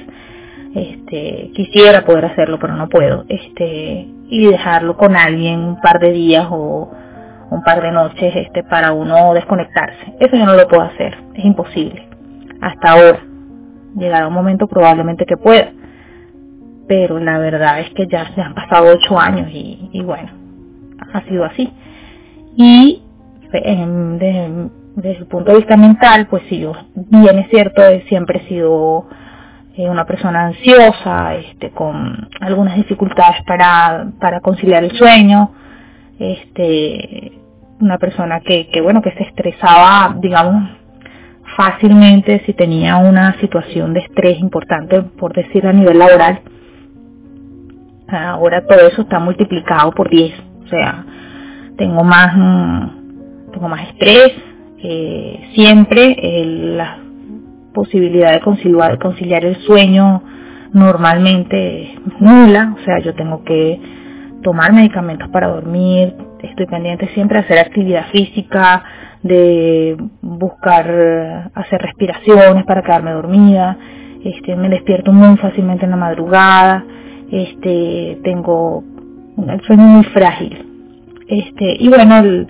Este, 0.75 1.50
quisiera 1.56 2.06
poder 2.06 2.25
hacerlo, 2.25 2.60
pero 2.60 2.75
no 2.75 2.88
puedo. 2.88 3.25
Este, 3.29 4.08
y 4.29 4.46
dejarlo 4.46 4.98
con 4.98 5.15
alguien 5.15 5.60
un 5.62 5.82
par 5.82 6.00
de 6.00 6.12
días 6.12 6.48
o 6.51 6.91
un 7.50 7.63
par 7.63 7.82
de 7.82 7.92
noches 7.92 8.36
este, 8.36 8.63
para 8.63 8.92
uno 8.92 9.34
desconectarse. 9.34 10.16
Eso 10.20 10.36
yo 10.36 10.46
no 10.46 10.56
lo 10.56 10.68
puedo 10.68 10.84
hacer, 10.84 11.18
es 11.34 11.46
imposible. 11.46 12.08
Hasta 12.62 12.92
ahora 12.92 13.20
llegará 13.96 14.27
un 14.27 14.34
momento 14.34 14.68
probablemente 14.68 15.25
que 15.25 15.38
pueda. 15.38 15.72
Pero 16.88 17.20
la 17.20 17.38
verdad 17.38 17.82
es 17.82 17.89
que 17.92 18.08
ya 18.08 18.34
se 18.34 18.42
han 18.42 18.54
pasado 18.54 18.94
ocho 18.94 19.20
años 19.20 19.50
y, 19.51 20.01
bueno, 20.06 20.30
ha 21.13 21.22
sido 21.24 21.44
así. 21.44 21.72
Y 22.56 23.04
desde, 23.51 25.20
el 25.20 25.25
punto 25.27 25.51
de 25.51 25.58
vista 25.58 25.75
mental, 25.75 26.27
pues 26.30 26.44
si 26.50 26.60
yo, 26.60 26.74
bien 26.96 27.39
es 27.39 27.50
cierto, 27.50 27.82
siempre 28.08 28.39
he 28.39 28.48
sido 28.48 29.06
eh, 29.75 29.89
una 29.89 30.06
persona 30.06 30.46
ansiosa, 30.46 31.36
este, 31.36 31.72
con 31.72 32.30
algunas 32.39 32.77
dificultades 32.77 33.42
para, 33.46 34.08
para 34.20 34.39
conciliar 34.39 34.84
el 34.84 34.92
sueño, 34.92 35.51
este, 36.19 37.31
una 37.79 37.97
persona 37.97 38.41
que, 38.41 38.69
que 38.69 38.81
bueno, 38.81 39.01
que 39.01 39.12
se 39.12 39.24
estresaba, 39.24 40.15
digamos, 40.19 40.69
fácilmente 41.55 42.43
si 42.45 42.53
tenía 42.53 42.97
una 42.97 43.39
situación 43.39 43.93
de 43.93 44.01
estrés 44.01 44.39
importante, 44.39 45.01
por 45.01 45.33
decir 45.33 45.65
a 45.65 45.74
nivel 45.74 46.00
laboral. 46.00 46.41
Ahora 48.07 48.65
todo 48.65 48.88
eso 48.88 49.01
está 49.01 49.19
multiplicado 49.19 49.91
por 49.91 50.09
10, 50.09 50.33
o 50.63 50.67
sea, 50.67 51.05
tengo 51.77 52.03
más, 52.03 52.36
mm, 52.36 53.51
tengo 53.51 53.67
más 53.67 53.89
estrés, 53.89 54.33
eh, 54.79 55.50
siempre 55.53 56.15
la 56.77 57.00
posibilidad 57.74 58.33
de 58.33 58.39
conciliar, 58.41 58.97
conciliar 59.00 59.45
el 59.45 59.57
sueño 59.57 60.24
normalmente 60.74 61.83
es 61.83 62.00
nula, 62.19 62.75
o 62.79 62.83
sea, 62.83 63.00
yo 63.00 63.13
tengo 63.15 63.43
que 63.43 63.79
tomar 64.44 64.74
medicamentos 64.74 65.29
para 65.29 65.48
dormir, 65.48 66.15
estoy 66.41 66.65
pendiente 66.67 67.08
siempre 67.10 67.39
de 67.39 67.46
hacer 67.46 67.60
actividad 67.60 68.08
física, 68.12 68.84
de 69.24 69.98
buscar 70.22 71.51
hacer 71.53 71.82
respiraciones 71.82 72.65
para 72.65 72.82
quedarme 72.82 73.12
dormida, 73.12 73.77
este, 74.24 74.56
me 74.56 74.70
despierto 74.70 75.12
muy 75.12 75.38
fácilmente 75.38 75.86
en 75.86 75.91
la 75.91 75.98
madrugada, 75.98 76.84
este, 77.32 78.20
tengo 78.24 78.84
el 79.38 79.62
sueño 79.62 79.84
muy 79.84 80.03
frágil, 80.06 80.65
este, 81.27 81.77
y 81.79 81.88
bueno, 81.89 82.48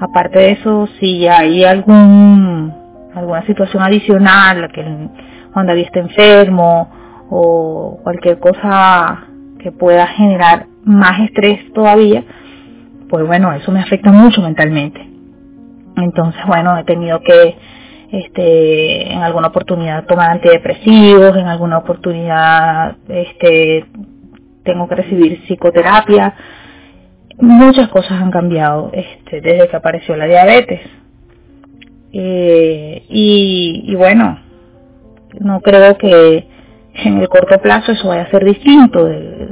aparte 0.00 0.38
de 0.38 0.50
eso, 0.52 0.88
si 1.00 1.26
hay 1.26 1.64
algún, 1.64 2.72
alguna 3.14 3.44
situación 3.46 3.82
adicional, 3.82 4.70
que 4.72 4.82
Juan 5.52 5.66
David 5.66 5.84
esté 5.84 6.00
enfermo, 6.00 6.88
o 7.30 7.98
cualquier 8.02 8.38
cosa 8.38 9.24
que 9.58 9.72
pueda 9.72 10.06
generar 10.06 10.66
más 10.86 11.20
estrés 11.20 11.72
todavía, 11.74 12.24
pues 13.10 13.26
bueno, 13.26 13.52
eso 13.52 13.70
me 13.72 13.80
afecta 13.80 14.12
mucho 14.12 14.40
mentalmente. 14.40 15.00
Entonces, 15.96 16.40
bueno, 16.46 16.78
he 16.78 16.84
tenido 16.84 17.20
que 17.20 17.56
este, 18.12 19.12
en 19.12 19.18
alguna 19.18 19.48
oportunidad 19.48 20.06
tomar 20.06 20.30
antidepresivos, 20.30 21.36
en 21.36 21.46
alguna 21.46 21.78
oportunidad 21.78 22.96
este, 23.08 23.84
tengo 24.64 24.88
que 24.88 24.94
recibir 24.94 25.42
psicoterapia. 25.46 26.34
Muchas 27.38 27.88
cosas 27.88 28.12
han 28.22 28.30
cambiado 28.30 28.90
este, 28.92 29.40
desde 29.40 29.68
que 29.68 29.76
apareció 29.76 30.16
la 30.16 30.26
diabetes. 30.26 30.80
Eh, 32.12 33.04
y, 33.08 33.82
y 33.86 33.94
bueno, 33.96 34.38
no 35.40 35.60
creo 35.60 35.98
que 35.98 36.46
en 36.94 37.18
el 37.18 37.28
corto 37.28 37.60
plazo 37.60 37.92
eso 37.92 38.08
vaya 38.08 38.22
a 38.22 38.30
ser 38.30 38.44
distinto. 38.44 39.06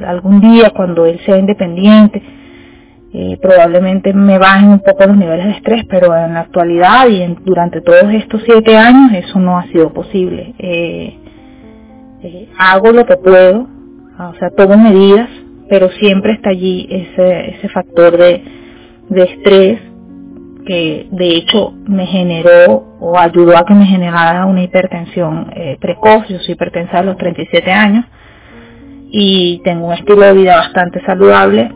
Algún 0.07 0.41
día 0.41 0.71
cuando 0.71 1.07
él 1.07 1.21
sea 1.25 1.39
independiente, 1.39 2.23
eh, 3.17 3.39
probablemente 3.41 4.13
me 4.13 4.39
bajen 4.39 4.71
un 4.71 4.81
poco 4.81 5.07
los 5.07 5.17
niveles 5.17 5.45
de 5.47 5.53
estrés, 5.53 5.85
pero 5.89 6.17
en 6.17 6.35
la 6.35 6.41
actualidad 6.41 7.07
y 7.07 7.25
durante 7.45 7.81
todos 7.81 8.13
estos 8.13 8.43
siete 8.45 8.77
años 8.77 9.13
eso 9.13 9.39
no 9.39 9.57
ha 9.57 9.63
sido 9.69 9.93
posible. 9.93 10.53
Eh, 10.59 11.17
eh, 12.25 12.49
hago 12.59 12.91
lo 12.91 13.07
que 13.07 13.17
puedo, 13.17 13.69
o 14.19 14.35
sea, 14.41 14.51
tomo 14.51 14.77
medidas, 14.77 15.29
pero 15.69 15.91
siempre 15.91 16.33
está 16.33 16.51
allí 16.51 16.89
ese, 16.91 17.51
ese 17.51 17.69
factor 17.69 18.17
de, 18.17 18.43
de 19.11 19.23
estrés 19.23 19.81
que 20.67 21.07
de 21.13 21.37
hecho 21.37 21.73
me 21.87 22.07
generó 22.07 22.97
o 22.99 23.17
ayudó 23.17 23.57
a 23.57 23.65
que 23.65 23.75
me 23.75 23.87
generara 23.87 24.45
una 24.47 24.65
hipertensión 24.65 25.53
precoz. 25.79 26.27
Yo 26.27 26.39
soy 26.39 26.55
hipertensa 26.55 26.99
a 26.99 27.05
los 27.05 27.17
37 27.17 27.71
años 27.71 28.07
y 29.17 29.61
tengo 29.63 29.87
un 29.87 29.93
estilo 29.93 30.23
de 30.23 30.33
vida 30.33 30.57
bastante 30.57 31.01
saludable 31.07 31.71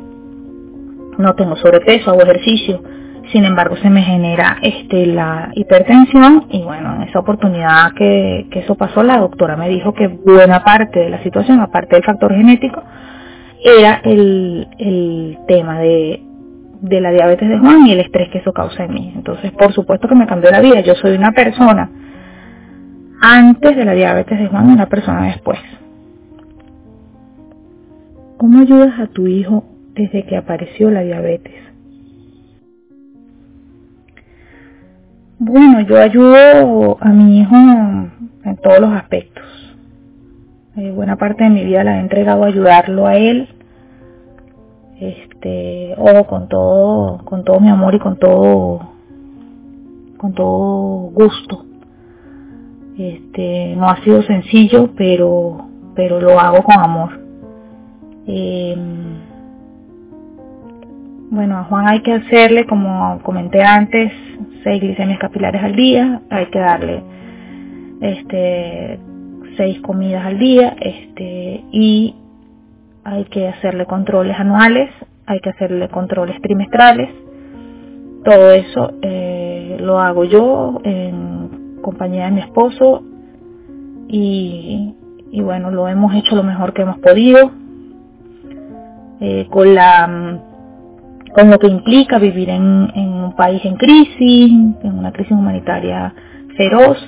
no 1.19 1.35
tengo 1.35 1.55
sobrepeso, 1.57 2.11
hago 2.11 2.23
ejercicio, 2.23 2.83
sin 3.33 3.45
embargo 3.45 3.77
se 3.77 3.91
me 3.91 4.03
genera 4.03 4.59
este 4.63 5.07
la 5.07 5.51
hipertensión 5.55 6.47
y 6.51 6.63
bueno, 6.63 6.97
en 6.97 7.03
esa 7.03 7.21
oportunidad 7.21 7.93
que, 7.97 8.47
que 8.51 8.61
eso 8.61 8.75
pasó 8.75 9.03
la 9.03 9.19
doctora 9.19 9.57
me 9.57 9.69
dijo 9.69 9.93
que 9.93 10.09
buena 10.09 10.65
parte 10.65 10.99
de 10.99 11.11
la 11.11 11.23
situación, 11.23 11.61
aparte 11.61 11.95
del 11.95 12.05
factor 12.05 12.35
genético, 12.35 12.83
era 13.65 14.01
el, 14.05 14.67
el 14.79 15.39
tema 15.47 15.79
de, 15.79 16.23
de 16.81 17.01
la 17.01 17.11
diabetes 17.11 17.49
de 17.49 17.59
Juan 17.59 17.87
y 17.87 17.93
el 17.93 18.01
estrés 18.01 18.31
que 18.31 18.39
eso 18.39 18.53
causa 18.53 18.85
en 18.85 18.95
mí. 18.95 19.13
Entonces, 19.17 19.51
por 19.53 19.73
supuesto 19.73 20.07
que 20.07 20.15
me 20.15 20.29
cambió 20.29 20.53
la 20.53 20.61
vida. 20.61 20.81
Yo 20.81 20.95
soy 20.95 21.17
una 21.17 21.33
persona 21.33 21.91
antes 23.21 23.77
de 23.77 23.85
la 23.85 23.95
diabetes 23.95 24.39
de 24.39 24.47
Juan 24.47 24.71
y 24.71 24.73
una 24.75 24.87
persona 24.87 25.25
después. 25.25 25.59
¿Cómo 28.39 28.61
ayudas 28.61 28.99
a 28.99 29.09
tu 29.09 29.27
hijo 29.27 29.65
desde 29.99 30.25
que 30.25 30.37
apareció 30.37 30.91
la 30.91 31.03
diabetes. 31.03 31.55
Bueno, 35.41 35.81
yo 35.81 35.99
ayudo 35.99 36.99
a 37.01 37.09
mi 37.09 37.41
hijo 37.41 37.55
en 37.57 38.57
todos 38.63 38.81
los 38.81 38.93
aspectos. 38.93 39.45
Eh, 40.77 40.93
buena 40.93 41.17
parte 41.17 41.45
de 41.45 41.51
mi 41.51 41.65
vida 41.65 41.83
la 41.83 41.97
he 41.97 42.01
entregado 42.01 42.45
a 42.45 42.47
ayudarlo 42.47 43.07
a 43.07 43.17
él. 43.17 43.49
Este, 45.01 45.95
o 45.97 46.25
con 46.27 46.49
todo, 46.49 47.25
con 47.25 47.45
todo 47.45 47.61
mi 47.61 47.69
amor 47.69 47.95
y 47.95 47.99
con 47.99 48.19
todo, 48.19 48.93
con 50.17 50.33
todo 50.33 51.11
gusto. 51.13 51.65
Este, 52.97 53.75
no 53.77 53.89
ha 53.89 54.03
sido 54.03 54.23
sencillo, 54.23 54.91
pero, 54.97 55.69
pero 55.95 56.21
lo 56.21 56.39
hago 56.39 56.63
con 56.63 56.79
amor. 56.79 57.28
Em, 58.29 59.21
bueno, 61.31 61.59
a 61.59 61.65
Juan 61.65 61.89
hay 61.89 62.03
que 62.03 62.13
hacerle, 62.13 62.67
como 62.67 63.21
comenté 63.23 63.63
antes, 63.63 64.13
seis 64.63 64.81
glicemias 64.81 65.19
capilares 65.19 65.63
al 65.63 65.75
día, 65.75 66.23
hay 66.31 66.47
que 66.47 66.59
darle 66.59 67.03
este 68.01 69.01
seis 69.57 69.81
comidas 69.81 70.25
al 70.25 70.39
día, 70.39 70.77
este, 70.81 71.65
y 71.73 72.15
hay 73.05 73.25
que 73.27 73.49
hacerle 73.49 73.87
controles 73.87 74.39
anuales, 74.39 74.91
hay 75.27 75.41
que 75.41 75.51
hacerle 75.51 75.89
controles 75.89 76.41
trimestrales. 76.41 77.11
Todo 78.25 78.53
eso 78.53 78.93
eh, 79.03 79.79
lo 79.81 80.01
hago 80.01 80.25
yo 80.25 80.81
en 80.85 81.79
compañía 81.83 82.27
de 82.27 82.33
mi 82.33 82.41
esposo 82.41 83.03
y, 84.09 84.95
bueno, 85.43 85.71
lo 85.71 85.89
hemos 85.89 86.15
hecho 86.15 86.37
lo 86.37 86.43
mejor 86.43 86.73
que 86.73 86.83
hemos 86.83 86.99
podido. 86.99 87.51
Eh, 89.21 89.47
con 89.51 89.75
la 89.75 90.39
con 91.33 91.51
lo 91.51 91.59
que 91.59 91.69
implica 91.69 92.19
vivir 92.19 92.51
en, 92.51 92.91
un 92.95 93.35
país 93.37 93.65
en 93.65 93.77
crisis, 93.77 94.51
en 94.83 94.99
una 94.99 95.13
crisis 95.13 95.33
humanitaria 95.33 96.15
feroz, 96.57 96.99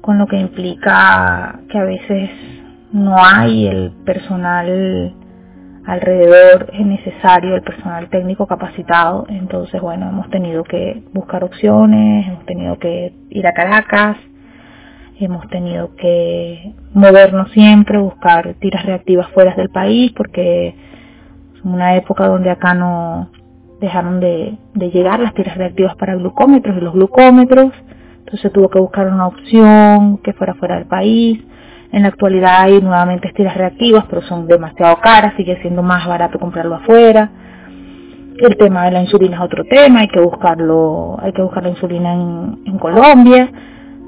con 0.00 0.18
lo 0.18 0.26
que 0.26 0.38
implica 0.38 1.60
que 1.68 1.78
a 1.78 1.84
veces 1.84 2.30
no 2.92 3.16
hay 3.18 3.66
el 3.66 3.92
personal 4.04 5.14
alrededor 5.86 6.72
necesario, 6.78 7.56
el 7.56 7.62
personal 7.62 8.08
técnico 8.08 8.46
capacitado. 8.46 9.26
Entonces, 9.28 9.80
bueno, 9.80 10.08
hemos 10.08 10.28
tenido 10.30 10.62
que 10.62 11.02
buscar 11.12 11.42
opciones, 11.42 12.28
hemos 12.28 12.46
tenido 12.46 12.78
que 12.78 13.12
ir 13.30 13.46
a 13.46 13.52
Caracas, 13.52 14.16
hemos 15.18 15.48
tenido 15.48 15.96
que 15.96 16.72
movernos 16.94 17.50
siempre, 17.50 17.98
buscar 17.98 18.54
tiras 18.60 18.84
reactivas 18.84 19.28
fuera 19.30 19.54
del 19.54 19.70
país, 19.70 20.12
porque 20.12 20.74
una 21.64 21.96
época 21.96 22.26
donde 22.28 22.50
acá 22.50 22.74
no 22.74 23.30
dejaron 23.80 24.20
de, 24.20 24.58
llegar 24.74 25.20
las 25.20 25.34
tiras 25.34 25.56
reactivas 25.56 25.94
para 25.96 26.14
glucómetros 26.16 26.76
y 26.76 26.80
los 26.80 26.94
glucómetros. 26.94 27.72
Entonces 28.18 28.52
tuvo 28.52 28.68
que 28.68 28.78
buscar 28.78 29.08
una 29.08 29.26
opción 29.26 30.18
que 30.18 30.32
fuera 30.32 30.54
fuera 30.54 30.76
del 30.76 30.86
país 30.86 31.44
en 31.92 32.02
la 32.02 32.08
actualidad 32.08 32.62
hay 32.62 32.80
nuevamente 32.80 33.32
tiras 33.34 33.56
reactivas, 33.56 34.04
pero 34.08 34.22
son 34.22 34.46
demasiado 34.46 34.96
caras, 35.00 35.34
sigue 35.36 35.60
siendo 35.60 35.82
más 35.82 36.06
barato 36.06 36.38
comprarlo 36.38 36.76
afuera. 36.76 37.30
El 38.38 38.56
tema 38.56 38.84
de 38.84 38.92
la 38.92 39.00
insulina 39.02 39.36
es 39.36 39.42
otro 39.42 39.64
tema, 39.64 40.00
hay 40.00 40.08
que 40.08 40.20
buscarlo, 40.20 41.18
hay 41.20 41.32
que 41.32 41.42
buscar 41.42 41.64
la 41.64 41.70
insulina 41.70 42.14
en, 42.14 42.78
Colombia 42.78 43.50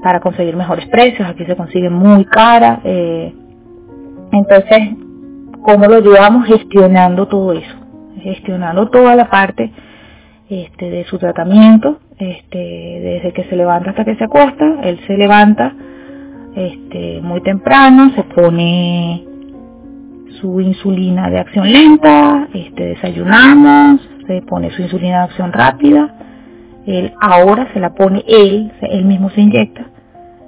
para 0.01 0.19
conseguir 0.19 0.55
mejores 0.55 0.87
precios, 0.87 1.27
aquí 1.27 1.45
se 1.45 1.55
consigue 1.55 1.89
muy 1.89 2.25
cara. 2.25 2.79
Eh, 2.83 3.33
entonces, 4.31 4.95
¿cómo 5.63 5.87
lo 5.87 5.99
llevamos 5.99 6.45
gestionando 6.47 7.27
todo 7.27 7.53
eso? 7.53 7.75
Gestionando 8.21 8.89
toda 8.89 9.15
la 9.15 9.29
parte 9.29 9.71
este, 10.49 10.89
de 10.89 11.05
su 11.05 11.17
tratamiento, 11.17 11.99
este, 12.19 12.57
desde 12.57 13.33
que 13.33 13.45
se 13.45 13.55
levanta 13.55 13.91
hasta 13.91 14.05
que 14.05 14.15
se 14.15 14.25
acuesta, 14.25 14.81
él 14.83 14.99
se 15.07 15.17
levanta, 15.17 15.73
este, 16.55 17.21
muy 17.21 17.41
temprano, 17.41 18.11
se 18.15 18.23
pone 18.23 19.25
su 20.39 20.59
insulina 20.61 21.29
de 21.29 21.39
acción 21.39 21.71
lenta, 21.71 22.47
desayunamos, 22.75 24.01
se 24.27 24.41
pone 24.41 24.69
su 24.71 24.81
insulina 24.81 25.19
de 25.19 25.23
acción 25.23 25.51
rápida, 25.51 26.15
él 26.85 27.13
ahora 27.21 27.69
se 27.73 27.79
la 27.79 27.93
pone 27.93 28.23
él, 28.27 28.71
él 28.81 29.05
mismo 29.05 29.29
se 29.31 29.41
inyecta, 29.41 29.85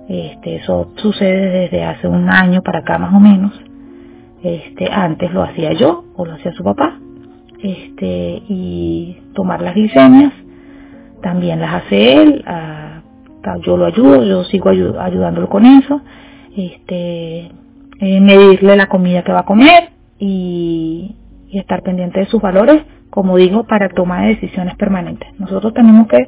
eso 0.08 0.92
sucede 0.98 1.50
desde 1.62 1.84
hace 1.84 2.08
un 2.08 2.30
año 2.30 2.62
para 2.62 2.80
acá 2.80 3.00
más 3.00 3.14
o 3.14 3.20
menos, 3.20 3.54
este, 4.46 4.92
antes 4.92 5.34
lo 5.34 5.42
hacía 5.42 5.74
yo 5.74 6.06
o 6.16 6.24
lo 6.26 6.34
hacía 6.34 6.52
su 6.54 6.64
papá, 6.64 7.00
este, 7.64 8.44
y 8.48 9.18
tomar 9.34 9.62
las 9.62 9.74
glicemias, 9.74 10.34
también 11.24 11.60
las 11.60 11.84
hace 11.84 12.14
él, 12.22 12.46
yo 13.62 13.78
lo 13.78 13.86
ayudo, 13.86 14.24
yo 14.24 14.44
sigo 14.44 14.70
ayudándolo 14.70 15.50
con 15.50 15.66
eso, 15.66 16.02
este, 16.56 17.52
eh, 18.00 18.22
medirle 18.22 18.76
la 18.76 18.88
comida 18.88 19.24
que 19.24 19.32
va 19.32 19.40
a 19.40 19.46
comer 19.46 19.90
y, 20.20 21.16
estar 21.52 21.84
pendiente 21.84 22.20
de 22.20 22.26
sus 22.26 22.42
valores, 22.42 22.84
como 23.10 23.38
digo, 23.38 23.64
para 23.64 23.88
tomar 23.88 24.28
decisiones 24.28 24.76
permanentes. 24.76 25.30
Nosotros 25.40 25.74
tenemos 25.74 26.06
que 26.10 26.28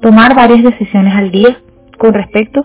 tomar 0.00 0.36
varias 0.36 0.62
decisiones 0.62 1.14
al 1.16 1.32
día 1.32 1.58
con 1.98 2.14
respecto 2.14 2.64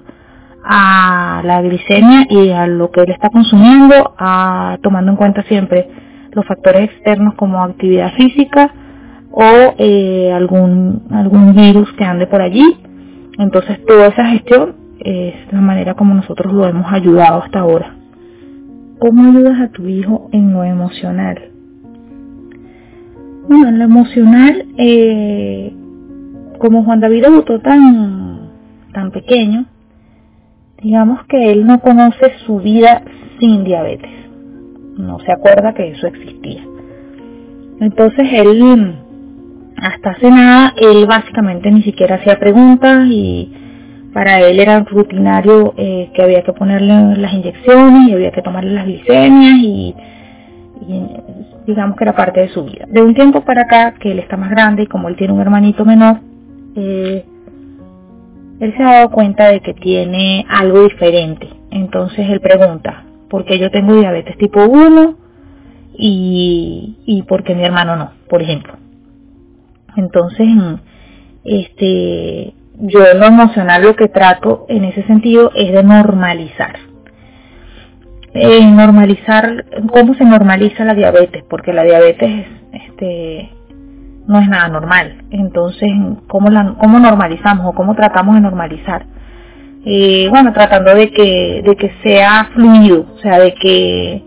la 0.66 1.62
glicemia 1.62 2.26
y 2.30 2.50
a 2.52 2.68
lo 2.68 2.90
que 2.92 3.02
él 3.02 3.12
está 3.12 3.30
consumiendo, 3.30 4.14
a, 4.18 4.78
tomando 4.82 5.12
en 5.12 5.18
cuenta 5.18 5.44
siempre 5.44 5.90
los 6.32 6.46
factores 6.46 6.90
externos 6.90 7.36
como 7.36 7.64
actividad 7.64 8.14
física 8.14 8.74
o 9.32 9.76
eh, 9.78 10.32
algún, 10.34 11.04
algún 11.12 11.54
virus 11.54 11.92
que 11.94 12.06
ande 12.06 12.28
por 12.28 12.42
allí 12.42 12.78
entonces 13.38 13.84
toda 13.86 14.08
esa 14.08 14.26
gestión 14.28 14.76
es 15.00 15.34
la 15.52 15.62
manera 15.62 15.96
como 15.96 16.14
nosotros 16.14 16.54
lo 16.54 16.68
hemos 16.68 16.92
ayudado 16.92 17.44
hasta 17.44 17.60
ahora. 17.60 17.96
¿Cómo 19.00 19.30
ayudas 19.30 19.60
a 19.60 19.72
tu 19.72 19.88
hijo 19.88 20.30
en 20.32 20.54
lo 20.54 20.64
emocional? 20.64 21.50
Bueno, 23.48 23.68
en 23.68 23.80
lo 23.80 23.86
emocional, 23.86 24.66
eh, 24.78 25.74
como 26.60 26.84
Juan 26.84 27.02
David 27.02 27.24
debutó 27.24 27.60
tan, 27.60 28.50
tan 28.94 29.12
pequeño, 29.12 29.66
digamos 30.84 31.24
que 31.28 31.52
él 31.52 31.66
no 31.66 31.80
conoce 31.80 32.34
su 32.46 32.60
vida 32.60 33.02
sin 33.40 33.64
diabetes. 33.64 34.12
No 34.98 35.20
se 35.20 35.32
acuerda 35.32 35.74
que 35.74 35.90
eso 35.90 36.08
existía. 36.08 36.64
Entonces 37.80 38.28
él 38.32 38.96
hasta 39.78 40.12
hace 40.12 40.30
nada 40.30 40.74
él 40.78 41.08
básicamente 41.08 41.72
ni 41.72 41.82
siquiera 41.82 42.16
hacía 42.16 42.40
preguntas 42.40 43.08
y 43.10 43.52
para 44.14 44.40
él 44.42 44.60
era 44.60 44.80
rutinario 44.82 45.74
eh, 45.76 46.12
que 46.14 46.22
había 46.22 46.44
que 46.44 46.54
ponerle 46.54 47.18
las 47.18 47.34
inyecciones 47.34 48.10
y 48.10 48.14
había 48.14 48.32
que 48.32 48.44
tomarle 48.44 48.72
las 48.72 48.86
glicemias 48.86 49.56
y, 49.58 49.96
digamos 51.66 51.98
que 51.98 52.04
era 52.04 52.16
parte 52.16 52.42
de 52.42 52.50
su 52.50 52.64
vida. 52.66 52.86
De 52.88 53.02
un 53.02 53.16
tiempo 53.16 53.42
para 53.42 53.62
acá, 53.62 53.94
que 54.00 54.12
él 54.12 54.20
está 54.20 54.38
más 54.38 54.52
grande 54.52 54.84
y 54.84 54.88
como 54.88 55.08
él 55.08 55.16
tiene 55.16 55.34
un 55.34 55.42
hermanito 55.42 55.84
menor, 55.84 56.18
eh, 56.76 57.26
él 58.64 58.74
se 58.78 58.84
ha 58.84 58.94
dado 58.94 59.10
cuenta 59.12 59.50
de 59.50 59.60
que 59.62 59.74
tiene 59.74 60.46
algo 60.50 60.84
diferente. 60.84 61.50
Entonces 61.72 62.30
él 62.30 62.40
pregunta, 62.40 63.04
¿por 63.30 63.46
qué 63.46 63.60
yo 63.60 63.70
tengo 63.72 63.96
diabetes 63.96 64.38
tipo 64.38 64.64
1 64.64 65.16
y, 65.98 66.98
y 67.06 67.24
por 67.24 67.44
qué 67.44 67.56
mi 67.56 67.64
hermano 67.64 67.96
no, 67.96 68.12
por 68.30 68.42
ejemplo? 68.42 68.74
Entonces, 69.96 70.48
este, 71.44 72.54
yo 72.80 73.00
lo 73.16 73.26
emocional 73.26 73.84
lo 73.84 73.96
que 73.96 74.08
trato 74.08 74.66
en 74.70 74.86
ese 74.86 75.04
sentido 75.04 75.52
es 75.56 75.72
de 75.72 75.84
normalizar. 75.84 76.76
Eh, 78.34 78.66
normalizar, 78.66 79.66
¿cómo 79.92 80.16
se 80.16 80.26
normaliza 80.26 80.84
la 80.86 80.96
diabetes? 80.96 81.44
Porque 81.50 81.72
la 81.72 81.84
diabetes 81.84 82.48
este, 82.72 83.52
no 84.28 84.40
es 84.40 84.48
nada 84.48 84.68
normal. 84.70 85.24
Entonces, 85.32 85.90
¿cómo, 86.28 86.50
cómo 86.78 87.00
normalizamos 87.00 87.66
o 87.68 87.74
cómo 87.74 87.96
tratamos 87.96 88.36
de 88.36 88.42
normalizar? 88.42 89.06
Eh, 89.86 90.28
bueno, 90.30 90.54
tratando 90.54 90.96
de 90.96 91.12
que, 91.12 91.62
de 91.66 91.76
que 91.76 91.92
sea 92.04 92.46
fluido, 92.54 93.06
o 93.16 93.18
sea, 93.20 93.40
de 93.40 93.54
que, 93.54 94.24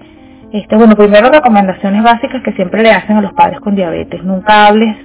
este, 0.53 0.77
bueno, 0.77 0.97
primero 0.97 1.31
recomendaciones 1.31 2.03
básicas 2.03 2.43
que 2.43 2.53
siempre 2.53 2.83
le 2.83 2.91
hacen 2.91 3.17
a 3.17 3.23
los 3.23 3.33
padres 3.33 3.61
con 3.61 3.75
diabetes. 3.75 4.23
Nunca 4.23 4.67
hables 4.67 4.97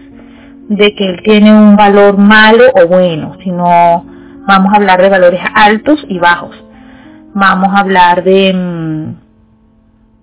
de 0.67 0.93
que 0.95 1.09
él 1.09 1.21
tiene 1.23 1.53
un 1.53 1.75
valor 1.75 2.17
malo 2.17 2.65
o 2.75 2.87
bueno, 2.87 3.37
sino 3.43 4.05
vamos 4.45 4.73
a 4.73 4.77
hablar 4.77 5.01
de 5.01 5.09
valores 5.09 5.41
altos 5.53 6.05
y 6.09 6.19
bajos. 6.19 6.55
Vamos 7.33 7.69
a 7.73 7.79
hablar 7.79 8.23
de, 8.23 8.53
mm, 8.53 9.15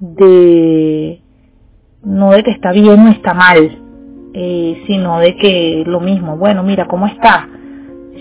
de 0.00 1.22
no 2.04 2.30
de 2.32 2.42
que 2.42 2.50
está 2.50 2.72
bien 2.72 3.06
o 3.06 3.10
está 3.10 3.34
mal, 3.34 3.78
eh, 4.40 4.84
sino 4.86 5.18
de 5.18 5.34
que 5.34 5.82
lo 5.84 5.98
mismo, 5.98 6.36
bueno, 6.36 6.62
mira, 6.62 6.86
¿cómo 6.86 7.08
está? 7.08 7.48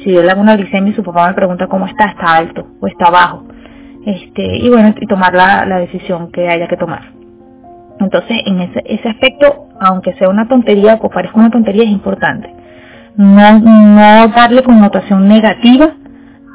Si 0.04 0.16
él 0.16 0.28
hago 0.28 0.42
una 0.42 0.56
glicemia 0.58 0.92
y 0.92 0.96
su 0.96 1.04
papá 1.04 1.28
me 1.28 1.36
pregunta 1.36 1.68
cómo 1.68 1.86
está, 1.86 2.06
está 2.06 2.38
alto 2.38 2.66
o 2.82 2.88
está 2.88 3.12
bajo. 3.12 3.46
Este, 4.04 4.58
y 4.58 4.68
bueno, 4.68 4.96
y 5.00 5.06
tomar 5.06 5.36
la, 5.36 5.64
la 5.68 5.78
decisión 5.78 6.32
que 6.32 6.50
haya 6.50 6.68
que 6.68 6.76
tomar. 6.76 7.12
Entonces, 8.00 8.42
en 8.48 8.62
ese, 8.62 8.82
ese 8.86 9.10
aspecto, 9.10 9.68
aunque 9.80 10.14
sea 10.14 10.30
una 10.30 10.48
tontería 10.48 10.98
o 11.00 11.10
parezca 11.10 11.38
una 11.38 11.52
tontería, 11.52 11.84
es 11.84 11.92
importante. 11.92 12.52
No, 13.16 13.60
no 13.60 14.28
darle 14.30 14.64
connotación 14.64 15.28
negativa 15.28 15.94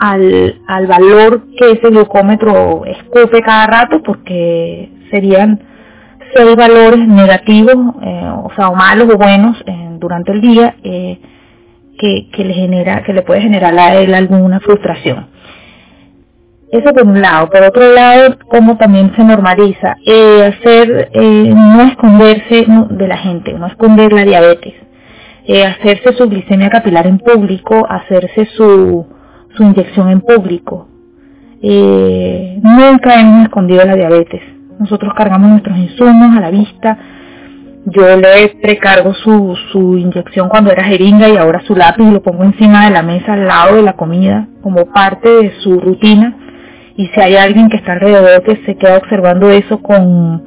al, 0.01 0.57
al 0.67 0.87
valor 0.89 1.47
que 1.57 1.71
ese 1.71 1.89
glucómetro 1.91 2.85
escupe 2.85 3.43
cada 3.43 3.69
rato, 3.69 4.03
porque 4.03 4.91
serían 5.13 5.61
seis 6.35 6.57
valores 6.57 7.07
negativos, 7.07 7.77
eh, 8.03 8.31
o 8.43 8.51
sea, 8.57 8.69
o 8.69 8.75
malos 8.75 9.09
o 9.13 9.17
buenos 9.17 9.57
eh, 9.67 9.89
durante 9.99 10.33
el 10.33 10.41
día, 10.41 10.77
eh, 10.83 11.19
que, 11.99 12.45
le 12.45 12.55
genera, 12.55 13.03
que 13.05 13.13
le 13.13 13.23
puede 13.23 13.43
generar 13.43 13.79
a 13.79 13.95
él 13.95 14.13
alguna 14.13 14.59
frustración. 14.59 15.29
eso 16.73 16.93
por 16.93 17.07
un 17.07 17.21
lado. 17.21 17.49
Por 17.49 17.63
otro 17.63 17.93
lado, 17.93 18.37
como 18.49 18.77
también 18.77 19.13
se 19.15 19.23
normaliza, 19.23 19.95
hacer, 20.49 21.11
no 21.15 21.83
esconderse 21.83 22.67
de 22.91 23.09
la 23.09 23.19
gente, 23.19 23.53
no 23.53 23.69
esconder 23.69 24.13
la 24.13 24.25
diabetes, 24.25 24.75
hacerse 25.47 26.15
su 26.15 26.29
glicemia 26.29 26.71
capilar 26.71 27.07
en 27.07 27.19
público, 27.19 27.87
hacerse 27.89 28.47
su, 28.57 29.07
su 29.57 29.63
inyección 29.63 30.11
en 30.11 30.23
público. 30.23 30.89
nunca 31.63 33.21
hemos 33.21 33.45
escondido 33.45 33.85
la 33.85 33.95
diabetes. 33.95 34.43
Nosotros 34.83 35.15
cargamos 35.17 35.51
nuestros 35.51 35.79
insumos 35.79 36.37
a 36.37 36.41
la 36.41 36.51
vista. 36.51 36.99
Yo 37.87 38.17
le 38.17 38.57
precargo 38.61 39.15
su, 39.15 39.57
su 39.73 39.97
inyección 39.97 40.49
cuando 40.49 40.71
era 40.71 40.85
jeringa 40.85 41.29
y 41.29 41.37
ahora 41.37 41.63
su 41.67 41.75
lápiz 41.75 42.05
lo 42.05 42.23
pongo 42.23 42.45
encima 42.45 42.85
de 42.85 42.91
la 42.91 43.03
mesa 43.03 43.33
al 43.33 43.47
lado 43.47 43.77
de 43.77 43.83
la 43.83 43.95
comida 43.95 44.47
como 44.63 44.87
parte 44.87 45.29
de 45.29 45.53
su 45.61 45.81
rutina 45.81 46.37
y 46.97 47.07
si 47.09 47.21
hay 47.21 47.37
alguien 47.37 47.69
que 47.69 47.79
está 47.79 47.93
alrededor 47.93 48.43
que 48.43 48.57
se 48.65 48.77
queda 48.77 48.99
observando 48.99 49.51
eso 49.51 49.83
con, 49.83 50.43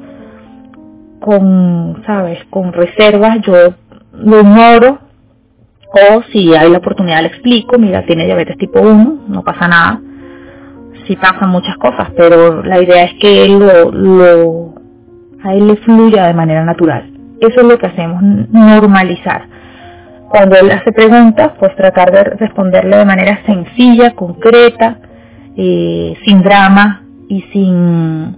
con, 1.20 2.02
sabes, 2.06 2.38
con 2.50 2.72
reservas, 2.72 3.40
yo 3.42 3.74
lo 4.12 4.40
ignoro 4.40 4.98
o 5.92 6.22
si 6.32 6.54
hay 6.54 6.70
la 6.70 6.78
oportunidad 6.78 7.22
le 7.22 7.28
explico, 7.28 7.78
mira, 7.78 8.04
tiene 8.04 8.26
diabetes 8.26 8.56
tipo 8.58 8.80
1, 8.80 9.24
no 9.28 9.42
pasa 9.42 9.68
nada. 9.68 10.00
Sí 11.06 11.16
pasan 11.16 11.50
muchas 11.50 11.76
cosas, 11.78 12.10
pero 12.16 12.62
la 12.62 12.82
idea 12.82 13.04
es 13.04 13.14
que 13.20 13.44
él 13.44 13.58
lo, 13.58 13.90
lo, 13.92 14.74
a 15.42 15.54
él 15.54 15.68
le 15.68 15.76
fluya 15.76 16.26
de 16.26 16.34
manera 16.34 16.64
natural. 16.64 17.12
Eso 17.40 17.60
es 17.60 17.66
lo 17.66 17.78
que 17.78 17.86
hacemos, 17.86 18.22
normalizar. 18.22 19.46
Cuando 20.28 20.56
él 20.56 20.70
hace 20.70 20.90
preguntas, 20.92 21.52
pues 21.58 21.74
tratar 21.76 22.10
de 22.10 22.24
responderle 22.24 22.96
de 22.96 23.04
manera 23.04 23.40
sencilla, 23.46 24.14
concreta, 24.14 24.98
eh, 25.56 26.14
sin 26.24 26.42
drama 26.42 27.02
y 27.28 27.42
sin 27.52 28.36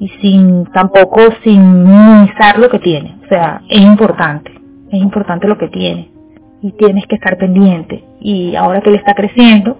y 0.00 0.08
sin 0.20 0.64
tampoco 0.66 1.20
sin 1.42 1.84
minimizar 1.84 2.58
lo 2.58 2.68
que 2.68 2.78
tiene. 2.78 3.16
O 3.24 3.28
sea, 3.28 3.62
es 3.68 3.80
importante, 3.80 4.52
es 4.90 5.00
importante 5.00 5.48
lo 5.48 5.58
que 5.58 5.68
tiene 5.68 6.10
y 6.62 6.72
tienes 6.72 7.06
que 7.06 7.16
estar 7.16 7.36
pendiente. 7.36 8.04
Y 8.20 8.54
ahora 8.56 8.80
que 8.80 8.90
él 8.90 8.96
está 8.96 9.14
creciendo, 9.14 9.78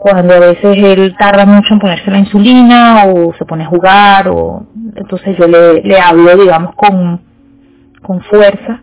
cuando 0.00 0.34
a 0.34 0.40
veces 0.40 0.78
él 0.78 1.14
tarda 1.18 1.44
mucho 1.44 1.74
en 1.74 1.78
ponerse 1.78 2.10
la 2.10 2.18
insulina 2.18 3.04
o 3.06 3.34
se 3.34 3.44
pone 3.44 3.64
a 3.64 3.68
jugar 3.68 4.28
o 4.28 4.64
entonces 4.96 5.36
yo 5.38 5.46
le, 5.46 5.82
le 5.82 6.00
hablo 6.00 6.36
digamos 6.38 6.74
con, 6.74 7.20
con 8.00 8.22
fuerza 8.22 8.80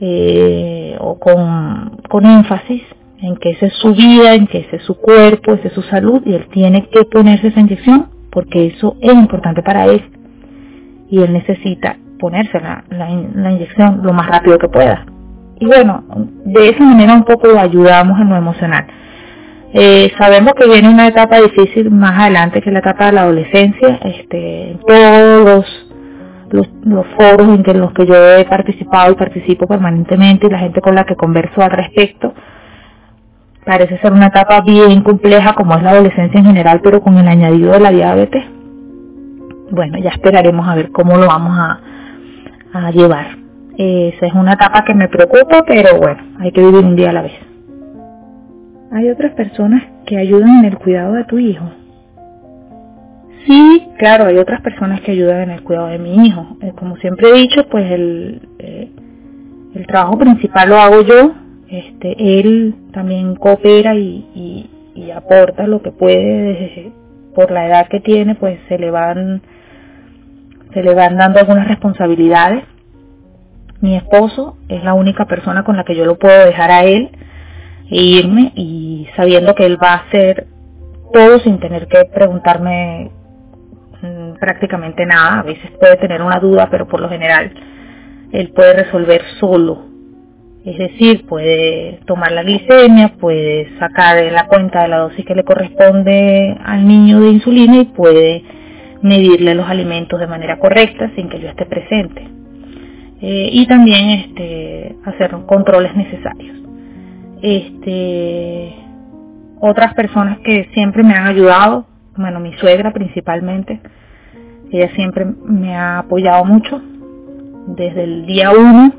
eh, 0.00 0.96
o 0.98 1.18
con, 1.20 1.98
con 2.08 2.26
énfasis 2.26 2.82
en 3.20 3.36
que 3.36 3.50
esa 3.50 3.66
es 3.66 3.74
su 3.74 3.94
vida, 3.94 4.34
en 4.34 4.48
que 4.48 4.58
ese 4.58 4.76
es 4.76 4.82
su 4.82 4.96
cuerpo, 4.96 5.52
esa 5.54 5.68
es 5.68 5.74
su 5.74 5.82
salud 5.82 6.20
y 6.26 6.34
él 6.34 6.48
tiene 6.52 6.88
que 6.88 7.04
ponerse 7.04 7.48
esa 7.48 7.60
inyección 7.60 8.08
porque 8.32 8.66
eso 8.66 8.96
es 9.00 9.14
importante 9.14 9.62
para 9.62 9.86
él 9.86 10.02
y 11.10 11.22
él 11.22 11.32
necesita 11.32 11.96
ponerse 12.18 12.60
la, 12.60 12.84
la, 12.90 13.52
inyección 13.52 14.00
lo 14.02 14.12
más 14.12 14.26
rápido 14.26 14.58
que 14.58 14.68
pueda. 14.68 15.06
Y 15.60 15.66
bueno, 15.66 16.04
de 16.44 16.70
esa 16.70 16.82
manera 16.82 17.14
un 17.14 17.24
poco 17.24 17.56
ayudamos 17.56 18.20
en 18.20 18.28
lo 18.28 18.36
emocional. 18.36 18.84
Eh, 19.74 20.10
sabemos 20.18 20.54
que 20.54 20.66
viene 20.66 20.88
una 20.88 21.08
etapa 21.08 21.40
difícil 21.40 21.90
más 21.90 22.18
adelante 22.18 22.62
que 22.62 22.70
la 22.70 22.78
etapa 22.78 23.06
de 23.06 23.12
la 23.12 23.22
adolescencia. 23.22 24.00
Este, 24.02 24.78
todos 24.86 25.66
los, 26.50 27.06
foros 27.16 27.60
en 27.66 27.80
los 27.80 27.92
que 27.92 28.06
yo 28.06 28.14
he 28.14 28.44
participado 28.46 29.12
y 29.12 29.16
participo 29.16 29.66
permanentemente 29.66 30.46
y 30.46 30.50
la 30.50 30.58
gente 30.58 30.80
con 30.80 30.94
la 30.94 31.04
que 31.04 31.16
converso 31.16 31.60
al 31.62 31.70
respecto, 31.70 32.32
Parece 33.68 33.98
ser 33.98 34.14
una 34.14 34.28
etapa 34.28 34.62
bien 34.62 35.02
compleja 35.02 35.52
como 35.52 35.76
es 35.76 35.82
la 35.82 35.90
adolescencia 35.90 36.40
en 36.40 36.46
general, 36.46 36.80
pero 36.82 37.02
con 37.02 37.18
el 37.18 37.28
añadido 37.28 37.72
de 37.72 37.80
la 37.80 37.90
diabetes. 37.90 38.42
Bueno, 39.70 39.98
ya 39.98 40.08
esperaremos 40.08 40.66
a 40.66 40.74
ver 40.74 40.90
cómo 40.90 41.18
lo 41.18 41.26
vamos 41.26 41.54
a, 42.72 42.90
llevar. 42.92 43.26
Esa 43.76 44.26
es 44.26 44.32
una 44.32 44.54
etapa 44.54 44.86
que 44.86 44.94
me 44.94 45.08
preocupa, 45.08 45.64
pero 45.66 45.98
bueno, 45.98 46.18
hay 46.38 46.50
que 46.50 46.62
vivir 46.62 46.82
un 46.82 46.96
día 46.96 47.10
a 47.10 47.12
la 47.12 47.22
vez. 47.22 47.47
¿Hay 48.90 49.10
otras 49.10 49.32
personas 49.34 49.82
que 50.06 50.16
ayudan 50.16 50.60
en 50.60 50.64
el 50.64 50.78
cuidado 50.78 51.12
de 51.12 51.24
tu 51.24 51.38
hijo? 51.38 51.70
Sí, 53.46 53.86
claro, 53.98 54.26
hay 54.26 54.38
otras 54.38 54.60
personas 54.62 55.00
que 55.02 55.12
ayudan 55.12 55.42
en 55.42 55.50
el 55.50 55.62
cuidado 55.62 55.88
de 55.88 55.98
mi 55.98 56.26
hijo. 56.26 56.56
Eh, 56.62 56.72
como 56.74 56.96
siempre 56.96 57.28
he 57.28 57.32
dicho, 57.34 57.66
pues 57.68 57.90
el, 57.90 58.48
eh, 58.58 58.90
el 59.74 59.86
trabajo 59.86 60.18
principal 60.18 60.68
lo 60.70 60.78
hago 60.78 61.02
yo, 61.02 61.34
este, 61.68 62.40
él 62.40 62.74
también 62.92 63.36
coopera 63.36 63.94
y, 63.94 64.70
aporta 65.14 65.66
lo 65.66 65.80
que 65.80 65.90
puede 65.90 66.92
por 67.34 67.50
la 67.50 67.66
edad 67.66 67.88
que 67.88 68.00
tiene, 68.00 68.34
pues 68.34 68.58
se 68.68 68.78
le 68.78 68.90
van 68.90 69.40
se 70.74 70.82
le 70.82 70.94
van 70.94 71.16
dando 71.16 71.38
algunas 71.38 71.66
responsabilidades. 71.66 72.64
Mi 73.80 73.96
esposo 73.96 74.56
es 74.68 74.84
la 74.84 74.94
única 74.94 75.24
persona 75.24 75.64
con 75.64 75.76
la 75.76 75.84
que 75.84 75.94
yo 75.94 76.04
lo 76.04 76.18
puedo 76.18 76.44
dejar 76.44 76.70
a 76.70 76.84
él 76.84 77.10
e 77.90 78.02
irme 78.02 78.52
y 78.54 79.06
sabiendo 79.16 79.54
que 79.54 79.66
él 79.66 79.82
va 79.82 79.92
a 79.92 80.06
hacer 80.06 80.46
todo 81.12 81.38
sin 81.40 81.58
tener 81.58 81.86
que 81.88 82.04
preguntarme 82.06 83.10
mm, 84.02 84.38
prácticamente 84.38 85.06
nada. 85.06 85.40
A 85.40 85.42
veces 85.42 85.70
puede 85.78 85.96
tener 85.96 86.22
una 86.22 86.38
duda, 86.40 86.68
pero 86.70 86.86
por 86.86 87.00
lo 87.00 87.08
general 87.08 87.52
él 88.32 88.52
puede 88.54 88.74
resolver 88.74 89.22
solo 89.40 89.88
es 90.68 90.76
decir, 90.76 91.24
puede 91.26 92.00
tomar 92.06 92.32
la 92.32 92.42
glicemia, 92.42 93.14
puede 93.18 93.70
sacar 93.78 94.22
la 94.30 94.48
cuenta 94.48 94.82
de 94.82 94.88
la 94.88 94.98
dosis 94.98 95.24
que 95.24 95.34
le 95.34 95.42
corresponde 95.42 96.58
al 96.62 96.86
niño 96.86 97.20
de 97.20 97.30
insulina 97.30 97.78
y 97.78 97.84
puede 97.86 98.42
medirle 99.00 99.54
los 99.54 99.66
alimentos 99.66 100.20
de 100.20 100.26
manera 100.26 100.58
correcta 100.58 101.10
sin 101.14 101.30
que 101.30 101.40
yo 101.40 101.48
esté 101.48 101.64
presente. 101.64 102.22
Eh, 103.22 103.48
y 103.50 103.66
también 103.66 104.10
este, 104.10 104.96
hacer 105.06 105.30
controles 105.46 105.96
necesarios. 105.96 106.58
Este, 107.42 108.74
otras 109.60 109.94
personas 109.94 110.38
que 110.40 110.68
siempre 110.74 111.02
me 111.02 111.14
han 111.14 111.26
ayudado, 111.26 111.86
bueno, 112.16 112.40
mi 112.40 112.52
suegra 112.54 112.92
principalmente, 112.92 113.80
ella 114.70 114.90
siempre 114.94 115.24
me 115.24 115.74
ha 115.76 116.00
apoyado 116.00 116.44
mucho 116.44 116.80
desde 117.68 118.04
el 118.04 118.26
día 118.26 118.50
1 118.50 118.92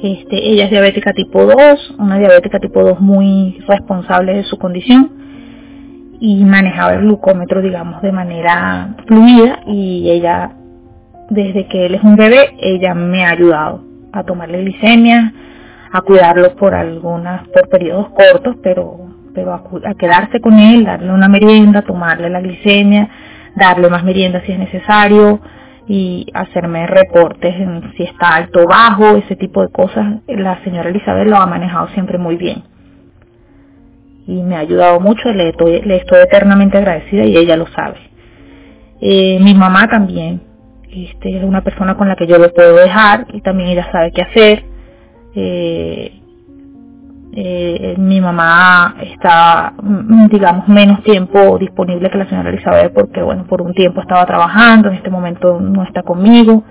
este, 0.00 0.36
ella 0.52 0.66
es 0.66 0.70
diabética 0.70 1.12
tipo 1.12 1.44
2, 1.44 1.96
una 1.98 2.18
diabética 2.18 2.60
tipo 2.60 2.80
2 2.82 3.00
muy 3.00 3.58
responsable 3.66 4.34
de 4.34 4.44
su 4.44 4.56
condición 4.56 5.10
y 6.20 6.44
manejaba 6.44 6.94
el 6.94 7.00
glucómetro, 7.00 7.60
digamos, 7.60 8.00
de 8.02 8.12
manera 8.12 8.94
fluida 9.08 9.60
y 9.66 10.08
ella, 10.08 10.52
desde 11.30 11.66
que 11.66 11.86
él 11.86 11.96
es 11.96 12.02
un 12.04 12.14
bebé, 12.14 12.54
ella 12.60 12.94
me 12.94 13.24
ha 13.24 13.30
ayudado 13.30 13.82
a 14.12 14.22
tomarle 14.22 14.62
glicemia, 14.62 15.32
a 15.92 16.00
cuidarlo 16.02 16.54
por 16.56 16.74
algunas, 16.74 17.46
por 17.48 17.68
periodos 17.68 18.08
cortos, 18.10 18.56
pero, 18.62 18.98
pero 19.34 19.54
a, 19.54 19.94
quedarse 19.94 20.40
con 20.40 20.58
él, 20.58 20.84
darle 20.84 21.12
una 21.12 21.28
merienda, 21.28 21.82
tomarle 21.82 22.30
la 22.30 22.40
glicemia, 22.40 23.08
darle 23.54 23.88
más 23.88 24.04
merienda 24.04 24.42
si 24.44 24.52
es 24.52 24.58
necesario, 24.58 25.40
y 25.88 26.26
hacerme 26.34 26.86
reportes 26.86 27.54
en 27.54 27.92
si 27.96 28.02
está 28.02 28.34
alto 28.34 28.60
o 28.60 28.68
bajo, 28.68 29.16
ese 29.16 29.36
tipo 29.36 29.62
de 29.62 29.70
cosas. 29.70 30.20
La 30.26 30.62
señora 30.62 30.90
Elizabeth 30.90 31.26
lo 31.26 31.36
ha 31.36 31.46
manejado 31.46 31.88
siempre 31.88 32.18
muy 32.18 32.36
bien. 32.36 32.62
Y 34.26 34.42
me 34.42 34.56
ha 34.56 34.58
ayudado 34.58 35.00
mucho, 35.00 35.32
le 35.32 35.48
estoy, 35.48 35.80
le 35.80 35.96
estoy 35.96 36.20
eternamente 36.20 36.76
agradecida 36.76 37.24
y 37.24 37.38
ella 37.38 37.56
lo 37.56 37.66
sabe. 37.68 37.96
Eh, 39.00 39.38
mi 39.40 39.54
mamá 39.54 39.88
también, 39.88 40.42
este, 40.90 41.38
es 41.38 41.44
una 41.44 41.62
persona 41.62 41.96
con 41.96 42.08
la 42.08 42.16
que 42.16 42.26
yo 42.26 42.36
lo 42.36 42.52
puedo 42.52 42.76
dejar 42.76 43.26
y 43.32 43.40
también 43.40 43.70
ella 43.70 43.88
sabe 43.90 44.12
qué 44.12 44.22
hacer. 44.22 44.64
Eh, 45.40 46.20
eh, 47.32 47.94
mi 47.96 48.20
mamá 48.20 48.96
está, 49.00 49.72
mm, 49.80 50.26
digamos, 50.26 50.66
menos 50.66 51.02
tiempo 51.04 51.56
disponible 51.58 52.10
que 52.10 52.18
la 52.18 52.28
señora 52.28 52.50
Elizabeth 52.50 52.92
porque, 52.92 53.22
bueno, 53.22 53.44
por 53.44 53.62
un 53.62 53.72
tiempo 53.74 54.00
estaba 54.00 54.26
trabajando, 54.26 54.88
en 54.88 54.96
este 54.96 55.10
momento 55.10 55.60
no 55.60 55.84
está 55.84 56.02
conmigo, 56.02 56.64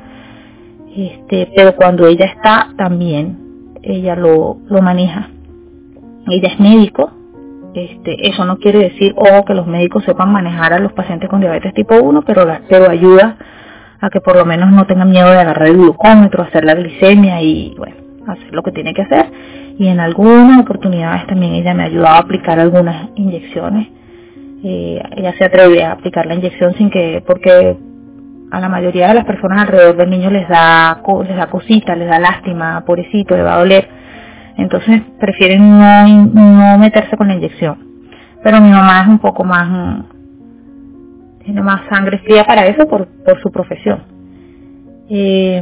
este, 0.94 1.54
pero 1.56 1.76
cuando 1.76 2.08
ella 2.08 2.26
está, 2.26 2.70
también 2.78 3.38
ella 3.82 4.16
lo, 4.18 4.58
lo 4.68 4.82
maneja. 4.82 5.30
Ella 6.28 6.50
es 6.50 6.60
médico, 6.60 7.12
este, 7.74 8.28
eso 8.28 8.44
no 8.44 8.58
quiere 8.58 8.80
decir, 8.80 9.14
ojo, 9.16 9.46
que 9.46 9.54
los 9.54 9.68
médicos 9.68 10.04
sepan 10.04 10.34
manejar 10.34 10.74
a 10.74 10.80
los 10.80 10.92
pacientes 10.92 11.30
con 11.30 11.40
diabetes 11.40 11.74
tipo 11.74 11.96
1, 11.96 12.24
pero, 12.24 12.46
pero 12.68 12.90
ayuda 12.90 13.38
a 14.02 14.10
que 14.10 14.20
por 14.20 14.36
lo 14.36 14.46
menos 14.46 14.72
no 14.72 14.86
tengan 14.86 15.10
miedo 15.10 15.30
de 15.30 15.40
agarrar 15.40 15.70
el 15.70 15.78
glucómetro, 15.78 16.44
hacer 16.44 16.66
la 16.66 16.74
glicemia 16.74 17.42
y, 17.42 17.74
bueno, 17.78 18.07
hacer 18.34 18.54
lo 18.54 18.64
que 18.64 18.72
tiene 18.72 18.94
que 18.94 19.04
hacer 19.04 19.32
y 19.78 19.88
en 19.88 20.00
algunas 20.00 20.62
oportunidades 20.62 21.28
también 21.28 21.54
ella 21.54 21.74
me 21.74 21.84
ha 21.84 21.86
ayudado 21.88 22.16
a 22.16 22.20
aplicar 22.20 22.60
algunas 22.60 23.10
inyecciones. 23.16 23.88
Eh, 24.64 25.02
ella 25.16 25.34
se 25.38 25.46
atreve 25.46 25.84
a 25.84 25.92
aplicar 25.92 26.26
la 26.26 26.34
inyección 26.34 26.74
sin 26.76 26.90
que, 26.90 27.24
porque 27.26 27.78
a 28.50 28.60
la 28.60 28.70
mayoría 28.70 29.10
de 29.10 29.14
las 29.14 29.26
personas 29.26 29.62
alrededor 29.62 29.98
del 29.98 30.10
niño 30.10 30.32
les 30.32 30.48
da, 30.48 31.02
les 31.28 31.38
da 31.38 31.48
cosita, 31.48 31.96
les 31.96 32.08
da 32.10 32.20
lástima, 32.20 32.84
pobrecito, 32.86 33.38
le 33.38 33.44
va 33.44 33.56
a 33.56 33.60
doler. 33.60 33.88
Entonces 34.58 35.02
prefieren 35.20 35.78
no, 35.78 36.08
no 36.08 36.78
meterse 36.80 37.16
con 37.16 37.28
la 37.28 37.36
inyección. 37.36 37.78
pero 38.44 38.60
mi 38.60 38.72
mamá 38.72 39.02
es 39.02 39.08
un 39.08 39.20
poco 39.20 39.44
más, 39.44 40.06
tiene 41.44 41.62
más 41.62 41.82
sangre 41.90 42.18
fría 42.20 42.44
para 42.46 42.66
eso 42.66 42.88
por, 42.88 43.08
por 43.24 43.40
su 43.42 43.52
profesión. 43.52 44.00
Eh, 45.10 45.62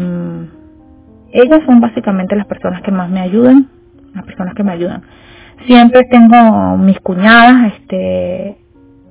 ellas 1.35 1.61
son 1.65 1.81
básicamente 1.81 2.35
las 2.35 2.47
personas 2.47 2.81
que 2.81 2.91
más 2.91 3.09
me 3.09 3.19
ayudan, 3.19 3.67
las 4.13 4.23
personas 4.25 4.53
que 4.55 4.63
me 4.63 4.71
ayudan. 4.71 5.03
Siempre 5.67 6.03
tengo 6.09 6.77
mis 6.77 6.99
cuñadas, 6.99 7.73
este, 7.73 8.57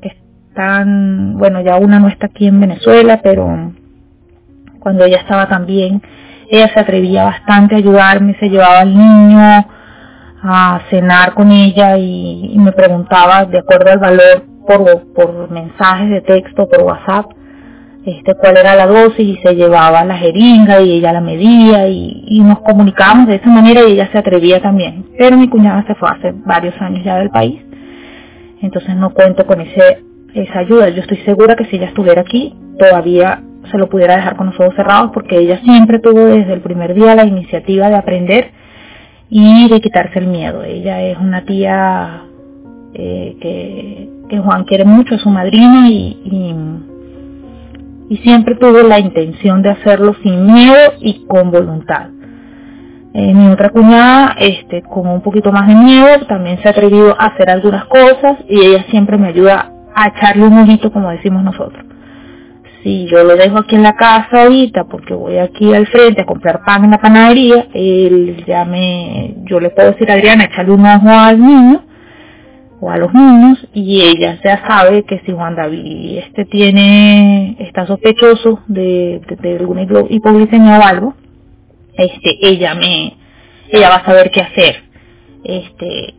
están, 0.00 1.36
bueno, 1.36 1.60
ya 1.60 1.76
una 1.76 1.98
no 1.98 2.08
está 2.08 2.26
aquí 2.26 2.46
en 2.46 2.60
Venezuela, 2.60 3.20
pero 3.22 3.72
cuando 4.78 5.04
ella 5.04 5.18
estaba 5.18 5.48
también, 5.48 6.00
ella 6.48 6.68
se 6.72 6.80
atrevía 6.80 7.24
bastante 7.24 7.74
a 7.74 7.78
ayudarme, 7.78 8.36
se 8.38 8.48
llevaba 8.48 8.80
al 8.80 8.96
niño 8.96 9.66
a 10.42 10.80
cenar 10.90 11.34
con 11.34 11.50
ella 11.50 11.96
y, 11.98 12.54
me 12.58 12.72
preguntaba 12.72 13.46
de 13.46 13.58
acuerdo 13.58 13.90
al 13.90 13.98
valor 13.98 14.44
por, 14.66 15.12
por 15.12 15.50
mensajes 15.50 16.10
de 16.10 16.20
texto, 16.20 16.68
por 16.68 16.82
WhatsApp, 16.82 17.26
este, 18.04 18.34
cuál 18.34 18.56
era 18.56 18.74
la 18.74 18.86
dosis 18.86 19.20
y 19.20 19.36
se 19.42 19.54
llevaba 19.54 20.04
la 20.04 20.16
jeringa 20.16 20.80
y 20.80 20.92
ella 20.92 21.12
la 21.12 21.20
medía 21.20 21.88
y, 21.88 22.40
nos 22.44 22.60
comunicábamos 22.60 23.28
de 23.28 23.36
esa 23.36 23.48
manera 23.48 23.82
y 23.88 23.92
ella 23.92 24.10
se 24.12 24.18
atrevía 24.18 24.60
también. 24.60 25.06
Pero 25.18 25.36
mi 25.36 25.48
cuñada 25.48 25.84
se 25.86 25.94
fue 25.94 26.10
hace 26.10 26.32
varios 26.44 26.74
años 26.80 27.02
ya 27.04 27.16
del 27.16 27.30
país, 27.30 27.60
entonces 28.60 28.94
no 28.96 29.10
cuento 29.10 29.46
con 29.46 29.60
ese 29.60 30.02
esa 30.34 30.58
ayuda. 30.58 30.88
Yo 30.88 31.00
estoy 31.00 31.18
segura 31.18 31.54
que 31.56 31.64
si 31.66 31.76
ella 31.76 31.86
estuviera 31.86 32.20
aquí, 32.20 32.54
todavía 32.78 33.42
se 33.70 33.78
lo 33.78 33.88
pudiera 33.88 34.16
dejar 34.16 34.36
con 34.36 34.46
los 34.46 34.60
ojos 34.60 34.74
cerrados 34.74 35.10
porque 35.14 35.38
ella 35.38 35.60
siempre 35.64 35.98
tuvo 35.98 36.26
desde 36.26 36.52
el 36.52 36.60
primer 36.60 36.94
día 36.94 37.14
la 37.14 37.24
iniciativa 37.24 37.88
de 37.88 37.96
aprender 37.96 38.50
y 39.30 39.68
de 39.68 39.80
quitarse 39.80 40.18
el 40.18 40.26
miedo. 40.26 40.62
Ella 40.62 41.02
es 41.02 41.18
una 41.18 41.44
tía 41.44 42.24
eh, 42.92 43.36
que, 43.40 44.38
Juan 44.38 44.64
quiere 44.64 44.84
mucho, 44.84 45.14
a 45.14 45.18
su 45.18 45.30
madrina 45.30 45.88
y, 45.88 46.54
y, 48.08 48.16
siempre 48.18 48.54
tuvo 48.56 48.82
la 48.82 48.98
intención 48.98 49.62
de 49.62 49.70
hacerlo 49.70 50.14
sin 50.22 50.52
miedo 50.52 50.94
y 51.00 51.24
con 51.26 51.50
voluntad. 51.50 52.08
Eh, 53.14 53.32
mi 53.32 53.48
otra 53.48 53.70
cuñada, 53.70 54.34
este, 54.38 54.82
con 54.82 55.06
un 55.06 55.20
poquito 55.20 55.52
más 55.52 55.68
de 55.68 55.74
miedo, 55.74 56.26
también 56.26 56.60
se 56.60 56.68
ha 56.68 56.72
atrevido 56.72 57.14
a 57.18 57.26
hacer 57.26 57.48
algunas 57.48 57.84
cosas 57.84 58.38
y 58.48 58.58
ella 58.60 58.84
siempre 58.90 59.16
me 59.18 59.28
ayuda 59.28 59.70
a 59.94 60.08
echarle 60.08 60.44
un 60.46 60.58
ojito 60.58 60.92
como 60.92 61.10
decimos 61.10 61.44
nosotros. 61.44 61.84
Si 62.82 63.06
yo 63.06 63.24
lo 63.24 63.36
dejo 63.36 63.58
aquí 63.58 63.76
en 63.76 63.82
la 63.82 63.94
casa 63.96 64.42
ahorita 64.42 64.84
porque 64.84 65.14
voy 65.14 65.38
aquí 65.38 65.72
al 65.72 65.86
frente 65.86 66.22
a 66.22 66.26
comprar 66.26 66.64
pan 66.64 66.84
en 66.84 66.90
la 66.90 67.00
panadería, 67.00 67.66
él 67.72 68.44
ya 68.46 68.64
me, 68.64 69.36
yo 69.44 69.60
le 69.60 69.70
puedo 69.70 69.92
decir 69.92 70.10
a 70.10 70.14
Adriana, 70.14 70.44
echarle 70.44 70.72
un 70.72 70.84
ojo 70.84 71.08
al 71.08 71.40
niño 71.40 71.82
o 72.80 72.90
a 72.90 72.96
los 72.98 73.12
niños 73.14 73.66
y 73.72 74.02
ella 74.02 74.38
ya 74.44 74.66
sabe 74.66 75.04
que 75.04 75.20
si 75.20 75.32
Juan 75.32 75.56
David 75.56 76.18
este 76.18 76.44
tiene, 76.44 77.56
está 77.60 77.86
sospechoso 77.86 78.60
de, 78.66 79.20
de, 79.40 79.56
alguna 79.58 79.82
hipoglicemia 79.82 80.78
o 80.78 80.82
algo, 80.82 81.14
este, 81.96 82.38
ella 82.42 82.74
me, 82.74 83.16
ella 83.70 83.88
va 83.88 83.96
a 83.96 84.04
saber 84.04 84.30
qué 84.30 84.40
hacer. 84.40 84.76
Este, 85.44 86.14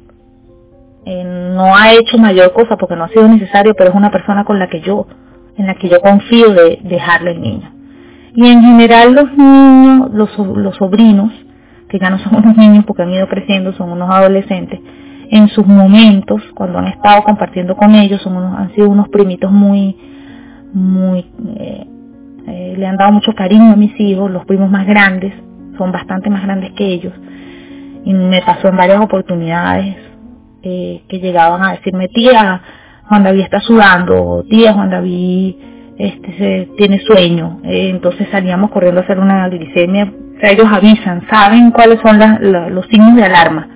eh, 1.05 1.23
no 1.55 1.75
ha 1.75 1.93
hecho 1.93 2.17
mayor 2.17 2.53
cosa 2.53 2.77
porque 2.77 2.95
no 2.95 3.03
ha 3.03 3.09
sido 3.09 3.27
necesario, 3.27 3.75
pero 3.75 3.89
es 3.91 3.95
una 3.95 4.11
persona 4.11 4.43
con 4.43 4.59
la 4.59 4.67
que 4.67 4.81
yo, 4.81 5.07
en 5.57 5.67
la 5.67 5.75
que 5.75 5.89
yo 5.89 6.01
confío 6.01 6.51
de 6.51 6.79
dejarle 6.83 7.31
el 7.31 7.41
niño. 7.41 7.71
Y 8.35 8.47
en 8.47 8.61
general 8.61 9.13
los 9.13 9.31
niños, 9.37 10.11
los, 10.13 10.37
los 10.37 10.75
sobrinos, 10.75 11.31
que 11.89 11.99
ya 11.99 12.09
no 12.09 12.19
son 12.19 12.35
unos 12.35 12.57
niños 12.57 12.85
porque 12.85 13.03
han 13.03 13.11
ido 13.11 13.27
creciendo, 13.27 13.73
son 13.73 13.91
unos 13.91 14.09
adolescentes, 14.09 14.79
en 15.31 15.47
sus 15.49 15.65
momentos, 15.65 16.41
cuando 16.53 16.79
han 16.79 16.87
estado 16.87 17.23
compartiendo 17.23 17.75
con 17.75 17.95
ellos, 17.95 18.21
son 18.21 18.37
unos, 18.37 18.57
han 18.57 18.73
sido 18.73 18.89
unos 18.89 19.09
primitos 19.09 19.51
muy, 19.51 19.97
muy, 20.73 21.25
eh, 21.57 21.87
eh, 22.47 22.75
le 22.77 22.85
han 22.85 22.97
dado 22.97 23.11
mucho 23.11 23.33
cariño 23.33 23.73
a 23.73 23.75
mis 23.75 23.97
hijos, 23.99 24.29
los 24.29 24.45
primos 24.45 24.69
más 24.69 24.85
grandes, 24.85 25.33
son 25.77 25.91
bastante 25.91 26.29
más 26.29 26.43
grandes 26.43 26.71
que 26.73 26.85
ellos. 26.85 27.13
Y 28.03 28.13
me 28.13 28.41
pasó 28.41 28.67
en 28.67 28.77
varias 28.77 29.01
oportunidades 29.01 29.95
eh, 30.61 31.03
que 31.07 31.19
llegaban 31.19 31.63
a 31.63 31.71
decirme, 31.71 32.07
tía, 32.09 32.61
Juan 33.07 33.23
David 33.23 33.41
está 33.41 33.59
sudando, 33.61 34.43
tía, 34.49 34.73
Juan 34.73 34.89
David 34.89 35.55
este, 35.97 36.37
se, 36.37 36.69
tiene 36.77 36.99
sueño. 36.99 37.59
Entonces 37.63 38.27
salíamos 38.31 38.69
corriendo 38.71 39.01
a 39.01 39.03
hacer 39.03 39.19
una 39.19 39.47
glicemia. 39.49 40.11
O 40.37 40.39
sea, 40.39 40.51
ellos 40.51 40.67
avisan, 40.71 41.25
saben 41.29 41.71
cuáles 41.71 41.99
son 42.01 42.19
los 42.73 42.85
signos 42.87 43.15
de 43.15 43.23
alarma. 43.23 43.67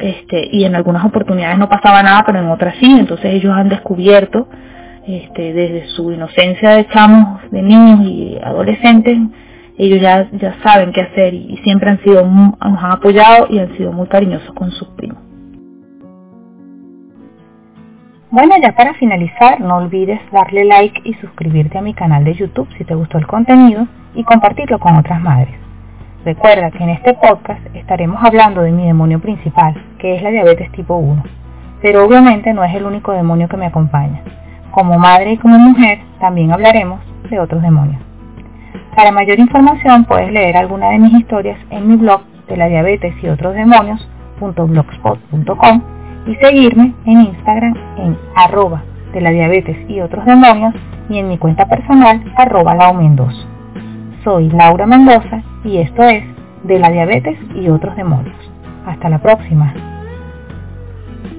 Este, 0.00 0.48
y 0.50 0.64
en 0.64 0.74
algunas 0.74 1.04
oportunidades 1.04 1.58
no 1.58 1.68
pasaba 1.68 2.02
nada, 2.02 2.22
pero 2.24 2.40
en 2.40 2.48
otras 2.48 2.74
sí. 2.80 2.90
Entonces 2.98 3.34
ellos 3.34 3.54
han 3.54 3.68
descubierto, 3.68 4.48
este, 5.06 5.52
desde 5.52 5.86
su 5.88 6.12
inocencia 6.12 6.70
de 6.70 6.86
chamos, 6.88 7.40
de 7.50 7.62
niños 7.62 8.00
y 8.04 8.38
adolescentes, 8.42 9.18
ellos 9.78 10.00
ya, 10.00 10.28
ya 10.32 10.54
saben 10.62 10.92
qué 10.92 11.00
hacer 11.00 11.32
y, 11.32 11.56
siempre 11.64 11.90
han 11.90 12.00
sido, 12.02 12.24
nos 12.26 12.54
han 12.60 12.92
apoyado 12.92 13.46
y 13.48 13.58
han 13.58 13.76
sido 13.76 13.92
muy 13.92 14.08
cariñosos 14.08 14.54
con 14.54 14.70
sus 14.70 14.88
primos. 14.88 15.18
Bueno, 18.30 18.54
ya 18.62 18.72
para 18.76 18.94
finalizar, 18.94 19.60
no 19.60 19.78
olvides 19.78 20.20
darle 20.30 20.64
like 20.64 21.00
y 21.04 21.14
suscribirte 21.14 21.78
a 21.78 21.82
mi 21.82 21.94
canal 21.94 22.22
de 22.24 22.34
YouTube 22.34 22.68
si 22.78 22.84
te 22.84 22.94
gustó 22.94 23.18
el 23.18 23.26
contenido 23.26 23.88
y 24.14 24.22
compartirlo 24.22 24.78
con 24.78 24.96
otras 24.96 25.20
madres. 25.20 25.69
Recuerda 26.24 26.70
que 26.70 26.84
en 26.84 26.90
este 26.90 27.14
podcast 27.14 27.60
estaremos 27.74 28.22
hablando 28.22 28.60
de 28.60 28.70
mi 28.72 28.86
demonio 28.86 29.20
principal, 29.20 29.72
que 29.98 30.16
es 30.16 30.22
la 30.22 30.28
diabetes 30.28 30.70
tipo 30.72 30.96
1, 30.96 31.22
pero 31.80 32.04
obviamente 32.04 32.52
no 32.52 32.62
es 32.62 32.74
el 32.74 32.84
único 32.84 33.12
demonio 33.12 33.48
que 33.48 33.56
me 33.56 33.64
acompaña. 33.64 34.20
Como 34.70 34.98
madre 34.98 35.32
y 35.32 35.38
como 35.38 35.58
mujer, 35.58 36.00
también 36.20 36.52
hablaremos 36.52 37.00
de 37.30 37.40
otros 37.40 37.62
demonios. 37.62 38.02
Para 38.94 39.12
mayor 39.12 39.38
información 39.38 40.04
puedes 40.04 40.30
leer 40.30 40.58
alguna 40.58 40.90
de 40.90 40.98
mis 40.98 41.14
historias 41.14 41.58
en 41.70 41.88
mi 41.88 41.96
blog 41.96 42.20
de 42.48 42.58
la 42.58 42.66
diabetes 42.66 43.14
y 43.22 43.28
otros 43.28 43.54
demonios.blogspot.com 43.54 45.82
y 46.26 46.34
seguirme 46.34 46.92
en 47.06 47.20
Instagram 47.22 47.74
en 47.96 48.18
arroba 48.36 48.82
de 49.14 49.22
la 49.22 49.30
diabetes 49.30 49.88
y 49.88 50.02
otros 50.02 50.26
demonios 50.26 50.74
y 51.08 51.16
en 51.18 51.28
mi 51.28 51.38
cuenta 51.38 51.64
personal 51.64 52.22
arroba 52.36 52.74
Lau 52.74 52.92
Mendoza. 52.92 53.46
Soy 54.22 54.50
Laura 54.50 54.84
Mendoza 54.84 55.40
y 55.64 55.78
esto 55.78 56.02
es 56.02 56.24
de 56.64 56.78
la 56.78 56.90
diabetes 56.90 57.38
y 57.54 57.68
otros 57.68 57.96
demonios. 57.96 58.36
Hasta 58.86 59.08
la 59.08 59.18
próxima. 59.18 59.74